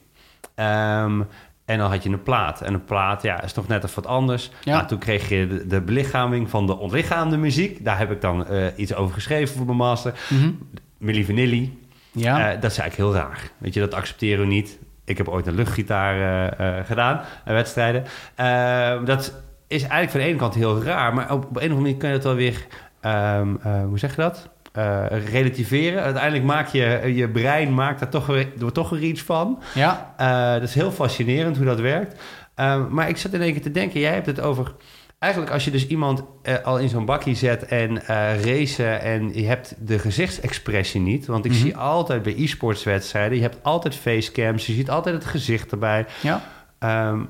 [0.54, 1.20] Ehm,
[1.64, 2.60] en dan had je een plaat.
[2.60, 4.50] En een plaat ja, is toch net even wat anders.
[4.62, 4.74] Ja.
[4.76, 7.84] Nou, toen kreeg je de, de belichaming van de ontlichaamde muziek.
[7.84, 10.12] Daar heb ik dan eh, iets over geschreven voor mijn master.
[10.28, 10.50] Mhm.
[10.98, 11.78] Milli Vanilli.
[12.12, 12.38] ja.
[12.52, 13.50] Eh, dat is eigenlijk heel raar.
[13.58, 14.78] Weet je, dat accepteren we niet.
[15.04, 18.04] Ik heb ooit een luchtgitaar eh, gedaan, wedstrijden.
[18.34, 19.34] Eh, dat
[19.66, 21.96] is eigenlijk van de ene kant heel raar, maar op, op een of andere manier
[21.96, 22.66] kun je het wel weer,
[23.10, 24.48] ehm, eh, hoe zeg je dat?
[24.72, 26.02] Eh, relativeren.
[26.02, 29.62] Uiteindelijk maak je, je brein maakt er toch weer, er toch weer iets van.
[29.74, 30.14] ja.
[30.16, 32.20] Eh, dat is heel fascinerend hoe dat werkt.
[32.54, 34.72] Ehm, maar ik zat in één keer te denken, jij hebt het over...
[35.18, 36.22] Eigenlijk als je dus iemand
[36.64, 38.00] al in zo'n bakje zet en
[38.42, 41.26] racen en je hebt de gezichtsexpressie niet.
[41.26, 41.60] Want ik Mhm.
[41.60, 46.06] zie altijd bij e-sports wedstrijden, je hebt altijd facecams, je ziet altijd het gezicht erbij.
[46.22, 46.42] ja.
[46.78, 47.20] Ehm,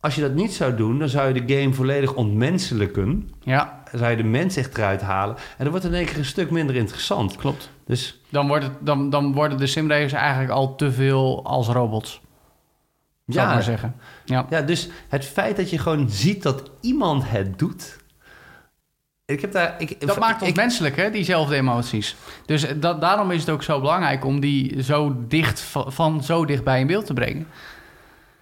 [0.00, 3.30] als je dat niet zou doen, dan zou je de game volledig ontmenselijken.
[3.42, 5.36] Ja, zou je de mens echt eruit halen.
[5.36, 7.36] En dan wordt het in één keer een stuk minder interessant.
[7.36, 7.70] klopt.
[7.86, 12.20] Dus Dan, wordt het, dan, dan worden de simracers eigenlijk al te veel als robots.
[13.26, 13.96] Zou ik ja, maar zeggen.
[14.24, 14.46] Ja.
[14.50, 17.96] Ja, dus het feit dat je gewoon ziet dat iemand het doet.
[19.24, 19.74] Ik heb daar.
[19.78, 22.16] Ik, Dat maakt ons ik, menselijk, hè, diezelfde emoties.
[22.46, 26.44] Dus dat, daarom is het ook zo belangrijk om die zo dicht van, van zo
[26.44, 27.46] dichtbij in beeld te brengen.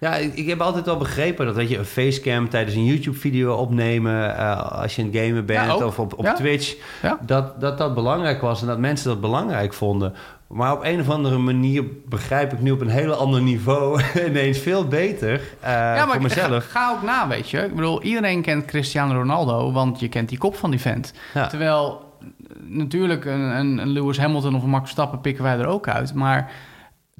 [0.05, 4.37] Ja, ik, heb altijd wel begrepen dat weet je, een facecam tijdens een YouTube-video opnemen.
[4.37, 6.33] eh, als je een gamer bent Ja, of op, op Ja.
[6.33, 6.75] Twitch.
[7.01, 7.19] Ja.
[7.21, 10.13] Dat, dat dat belangrijk was en dat mensen dat belangrijk vonden.
[10.47, 14.57] Maar op een of andere manier begrijp ik nu op een hele ander niveau ineens
[14.59, 16.65] veel beter eh, voor mezelf.
[16.65, 17.57] Ga, ga ook na, weet je.
[17.57, 21.13] Ik bedoel, iedereen kent Cristiano Ronaldo, want je kent die kop van die vent.
[21.33, 21.47] Ja.
[21.47, 22.13] Terwijl,
[22.67, 26.13] natuurlijk, een, een, een Lewis Hamilton of een Max Verstappen pikken wij er ook uit.
[26.13, 26.51] Maar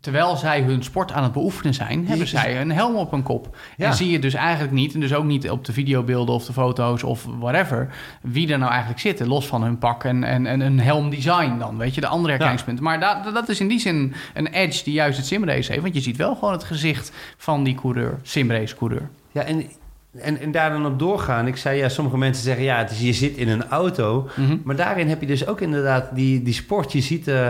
[0.06, 3.58] terwijl zij hun sport aan het beoefenen zijn, hebben zij een helm op hun kop.
[3.78, 3.88] Ja.
[3.88, 6.54] En zie je dus eigenlijk niet, en dus ook niet op de videobeelden of de
[6.54, 7.88] foto's of whatever,
[8.22, 11.78] wie er nou eigenlijk zitten, los van hun pak en, en, en een helmdesign dan,
[11.78, 12.84] weet je, de andere herkenningspunten.
[12.84, 15.96] Maar da- dat is in die zin een edge die juist het simrace heeft, want
[15.96, 19.10] je ziet wel gewoon het gezicht van die coureur, simrace-coureur.
[19.32, 19.64] Ja, en,
[20.22, 21.48] en, en daar dan op doorgaan.
[21.48, 24.30] Ik zei ja, sommige mensen zeggen ja, het is, je zit in een auto.
[24.36, 24.58] Mhm.
[24.64, 26.92] Maar daarin heb je dus ook inderdaad die, die sport.
[26.92, 27.50] Je ziet, eh,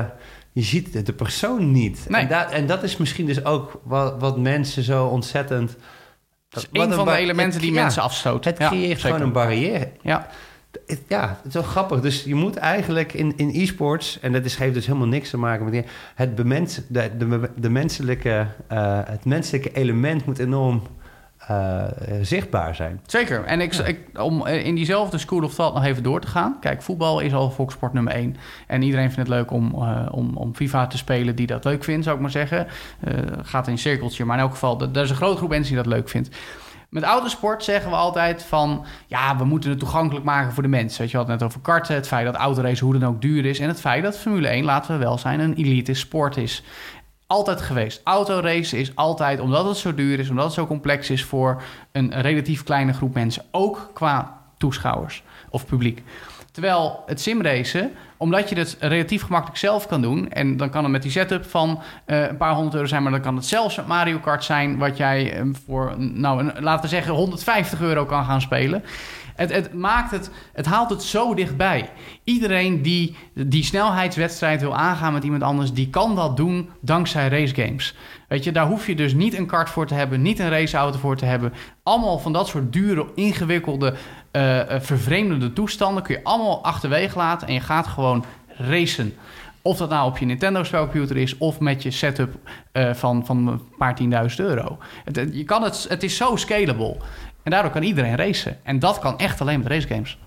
[0.55, 2.05] je ziet de persoon niet.
[2.09, 2.21] Nee.
[2.21, 5.75] En, da- en dat is misschien dus ook wat, wat mensen zo ontzettend...
[6.49, 8.53] Dat is een van de elementen die ja, mensen afstoten.
[8.53, 9.91] Het creëert gewoon een barrière.
[10.01, 10.27] Ja,
[10.85, 11.99] Het- ja, het is wel grappig.
[12.01, 14.19] Dus je moet eigenlijk in, in e-sports...
[14.19, 15.85] en dat is, heeft dus helemaal niks te maken met...
[16.15, 20.81] het, bemens, de, de, de menselijke, eh, het menselijke element moet enorm
[21.47, 21.89] eh, eh,
[22.21, 23.01] zichtbaar zijn.
[23.05, 23.43] zeker.
[23.43, 26.57] En ik, ik, om eh, in diezelfde school of thought nog even door te gaan.
[26.59, 28.35] Kijk, voetbal is al volkssport nummer één.
[28.67, 31.83] En iedereen vindt het leuk om, eh, om, om FIFA te spelen die dat leuk
[31.83, 32.67] vindt, zou ik maar zeggen.
[33.41, 35.83] Gaat in een cirkeltje, maar in elk geval, er is een grote groep mensen die
[35.83, 36.29] dat leuk vindt.
[36.89, 38.85] Met autosport zeggen we altijd van...
[39.07, 41.01] ja, we moeten het toegankelijk maken voor de mensen.
[41.01, 43.59] Weet je, het net over karten, het feit dat autoracen hoe dan ook duur is...
[43.59, 46.63] en het feit dat Formule 1, laten we wel zijn, een elite sport is.
[47.27, 48.01] Altijd geweest.
[48.03, 50.29] Autoracen is altijd, omdat het zo duur is...
[50.29, 51.61] omdat het zo complex is voor
[51.91, 53.43] een relatief kleine groep mensen...
[53.51, 55.23] ook qua toeschouwers
[55.63, 56.03] publiek.
[56.51, 60.31] Terwijl het simracen, omdat je het relatief gemakkelijk zelf kan doen...
[60.31, 63.03] en dan kan het met die setup van eh, een paar honderd euro zijn...
[63.03, 64.77] maar dan kan het zelfs Mario Kart zijn...
[64.77, 68.83] wat jij eh, voor, nou, een- laten we zeggen, 150 euro kan gaan spelen...
[69.35, 71.89] Het, het maakt het, het haalt het zo dichtbij.
[72.23, 77.95] Iedereen die die snelheidswedstrijd wil aangaan met iemand anders, die kan dat doen dankzij racegames.
[78.27, 80.97] Weet je, daar hoef je dus niet een kart voor te hebben, niet een raceauto
[80.99, 81.53] voor te hebben.
[81.83, 83.95] Allemaal van dat soort dure, ingewikkelde,
[84.35, 89.13] eh, vervreemdende toestanden kun je allemaal achterwege laten en je gaat gewoon racen.
[89.61, 92.35] Of dat nou op je Nintendo-spelcomputer is of met je setup
[92.71, 94.77] eh, van, van een paar tienduizend euro.
[95.03, 96.95] Het, het- je kan het, het is zo scalable.
[97.43, 98.57] En daardoor kan iedereen racen.
[98.63, 100.17] En dat kan echt alleen met racegames.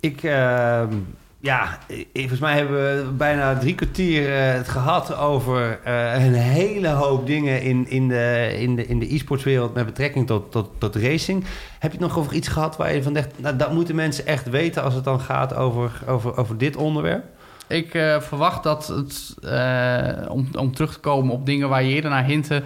[0.00, 0.94] Ik, ehm,
[1.42, 1.78] ja,
[2.12, 7.26] volgens mij hebben we bijna drie kwartier eh, het gehad over eh, een hele hoop
[7.26, 11.44] dingen in, in de, in de, in de e-sportswereld met betrekking tot, tot, tot racing.
[11.78, 14.48] Heb je nog over iets gehad waar je van denkt, nou, dat moeten mensen echt
[14.48, 17.24] weten als het dan gaat over, over, over dit onderwerp?
[17.66, 19.34] Ik eh, verwacht dat het,
[20.28, 22.62] om, om terug te komen op dingen waar je eerder naar hintte,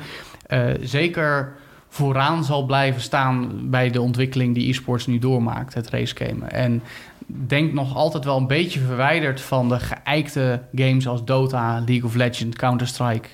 [0.81, 1.53] zeker
[1.95, 6.51] vooraan zal blijven staan bij de ontwikkeling die e-sports nu doormaakt, het racegamen.
[6.51, 6.83] En
[7.27, 12.15] denk nog altijd wel een beetje verwijderd van de geëikte games als Dota, League of
[12.15, 13.29] Legends, Counter-Strike.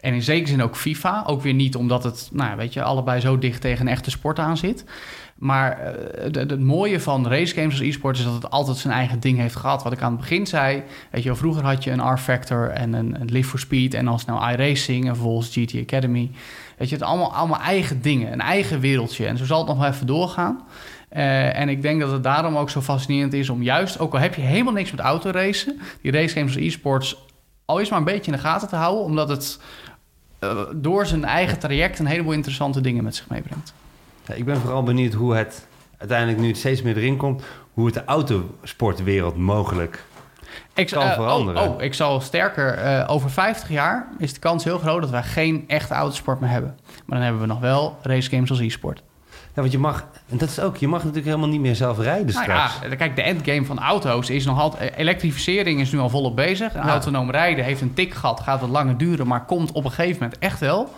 [0.00, 1.24] En in zekere zin ook FIFA.
[1.26, 4.38] Ook weer niet omdat het, nou, weet je, allebei zo dicht tegen een echte sport
[4.38, 4.84] aan zit.
[5.34, 9.38] Maar uh, het mooie van racegames als e-sport is dat het altijd zijn eigen ding
[9.38, 9.82] heeft gehad.
[9.82, 13.20] Wat ik aan het begin zei, weet je, vroeger had je een R-Factor en een,
[13.20, 16.30] een Live for Speed en als nou iRacing en vervolgens GT Academy.
[16.78, 19.26] Weet je, het allemaal, allemaal eigen dingen, een eigen wereldje.
[19.26, 20.60] En zo zal het nog wel even doorgaan.
[21.14, 24.18] Uh, en ik denk dat het daarom ook zo fascinerend is om juist, ook al
[24.18, 27.16] heb je helemaal niks met autoracen, die racegames als e-sports
[27.64, 29.60] al eens maar een beetje in de gaten te houden, omdat het
[30.40, 33.74] uh, door zijn eigen traject een heleboel interessante dingen met zich meebrengt.
[34.26, 35.66] Ja, ik ben vooral benieuwd hoe het
[35.98, 37.42] uiteindelijk nu het steeds meer erin komt,
[37.72, 40.04] hoe het de autosportwereld mogelijk
[40.74, 41.62] ik, kan uh, veranderen.
[41.62, 45.10] Oh, oh, ik zal sterker, uh, over 50 jaar is de kans heel groot dat
[45.10, 46.78] wij geen echte autosport meer hebben.
[47.06, 49.02] Maar dan hebben we nog wel racegames als e-sport.
[49.54, 51.98] Ja, want je mag, en dat is ook, je mag natuurlijk helemaal niet meer zelf
[51.98, 52.72] rijden nou straks.
[52.88, 56.74] Ja, kijk, de endgame van auto's is nog altijd, elektrificering is nu al volop bezig.
[56.74, 56.88] Ja.
[56.88, 60.22] Autonoom rijden heeft een tik gehad, gaat wat langer duren, maar komt op een gegeven
[60.22, 60.94] moment echt wel.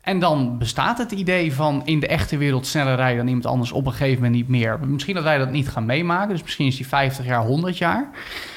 [0.00, 3.72] En dan bestaat het idee van in de echte wereld sneller rijden dan iemand anders
[3.72, 4.80] op een gegeven moment niet meer.
[4.86, 8.10] Misschien dat wij dat niet gaan meemaken, dus misschien is die 50 jaar, 100 jaar.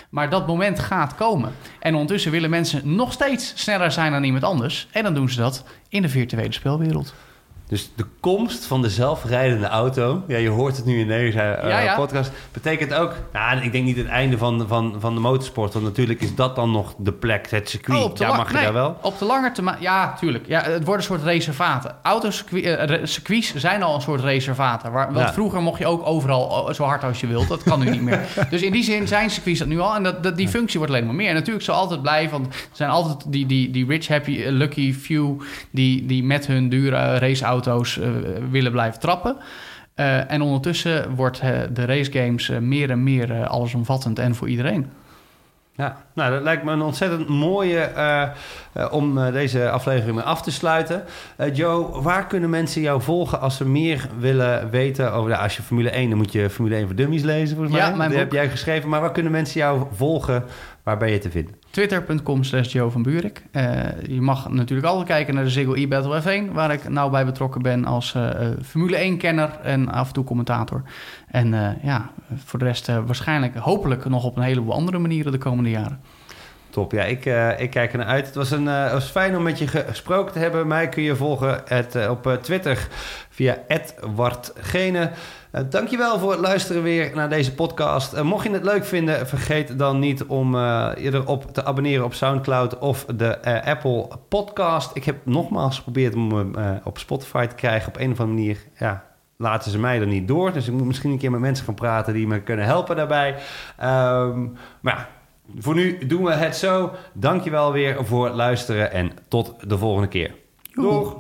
[0.10, 1.52] Maar dat moment gaat komen.
[1.80, 4.88] En ondertussen willen mensen nog steeds sneller zijn dan iemand anders.
[4.92, 7.14] En dan doen ze dat in de virtuele speelwereld.
[7.68, 11.70] Dus de komst van de zelfrijdende auto, ja, je hoort het nu in deze uh,
[11.70, 11.96] ja, ja.
[11.96, 15.86] podcast, betekent ook, nou, ik denk niet het einde van, van, van de motorsport, want
[15.86, 18.04] natuurlijk is dat dan nog de plek, het circuit.
[18.04, 18.98] Oh, ja, mag je nee, daar wel?
[19.02, 20.48] Op de lange termijn, ja, tuurlijk.
[20.48, 21.96] Ja, het wordt een soort reservaten.
[22.04, 24.92] Autocircuits uh, zijn al een soort reservaten.
[24.92, 27.90] Waar, want vroeger mocht je ook overal zo hard als je wilt, dat kan nu
[27.90, 28.20] niet meer.
[28.50, 30.94] Dus in die zin zijn circuits dat nu al en dat, dat die functie wordt
[30.94, 31.30] alleen maar meer.
[31.30, 34.94] En natuurlijk zal altijd blijven, want er zijn altijd die, die, die rich, happy, lucky
[34.94, 35.42] few
[35.72, 38.10] die, die met hun dure raceauto's auto's uh,
[38.52, 39.38] willen blijven trappen.
[39.96, 44.90] Uh, en ondertussen wordt uh, de racegames meer en meer allesomvattend en voor iedereen.
[45.76, 50.52] Ja, nou, dat lijkt me een ontzettend mooie uh, om deze aflevering mee af te
[50.52, 51.04] sluiten.
[51.54, 55.30] Joe, waar kunnen mensen jou volgen als ze meer willen weten over...
[55.30, 57.90] Nou, als je Formule 1, dan moet je Formule 1 voor Dummies lezen, volgens mij.
[57.90, 58.20] Ja, mijn boek.
[58.20, 58.90] heb jij geschreven.
[58.90, 60.44] Maar waar kunnen mensen jou volgen?
[60.84, 61.56] Waar ben je te vinden?
[61.78, 63.44] Twitter.com slash Joe van Buurik.
[63.52, 66.52] Uh, je mag natuurlijk altijd kijken naar de Ziggo e-Battle F1...
[66.52, 68.30] waar ik nou bij betrokken ben als uh,
[68.64, 70.82] Formule 1-kenner en af en toe commentator.
[71.28, 75.70] En ja, voor de rest waarschijnlijk hopelijk nog op een heleboel andere manieren de komende
[75.70, 76.00] jaren.
[76.78, 77.26] Top, ja, ik,
[77.58, 78.26] ik kijk er naar uit.
[78.26, 80.68] Het was, een, uh, was fijn om met je gesproken te hebben.
[80.68, 81.64] Mij kun je volgen
[81.96, 82.88] uh, op Twitter
[83.30, 83.58] via
[84.16, 85.12] @wartgene.
[85.52, 88.14] Uh, dankjewel voor het luisteren weer naar deze podcast.
[88.14, 92.06] Uh, mocht je het leuk vinden, vergeet dan niet om uh, je erop te abonneren
[92.06, 94.96] op SoundCloud of de Apple Podcast.
[94.96, 96.54] Ik heb nogmaals geprobeerd om hem
[96.84, 97.88] op Spotify te krijgen.
[97.88, 99.04] Op een of andere manier ja,
[99.38, 100.54] laten ze mij er niet door.
[100.54, 103.36] Dus ik moet misschien een keer met mensen gaan praten die me kunnen helpen daarbij.
[103.84, 105.08] Um, maar ja,
[105.58, 106.92] voor nu doen we het zo.
[107.14, 110.36] Dankjewel weer voor het luisteren en tot de volgende keer.
[110.74, 111.16] Doeg!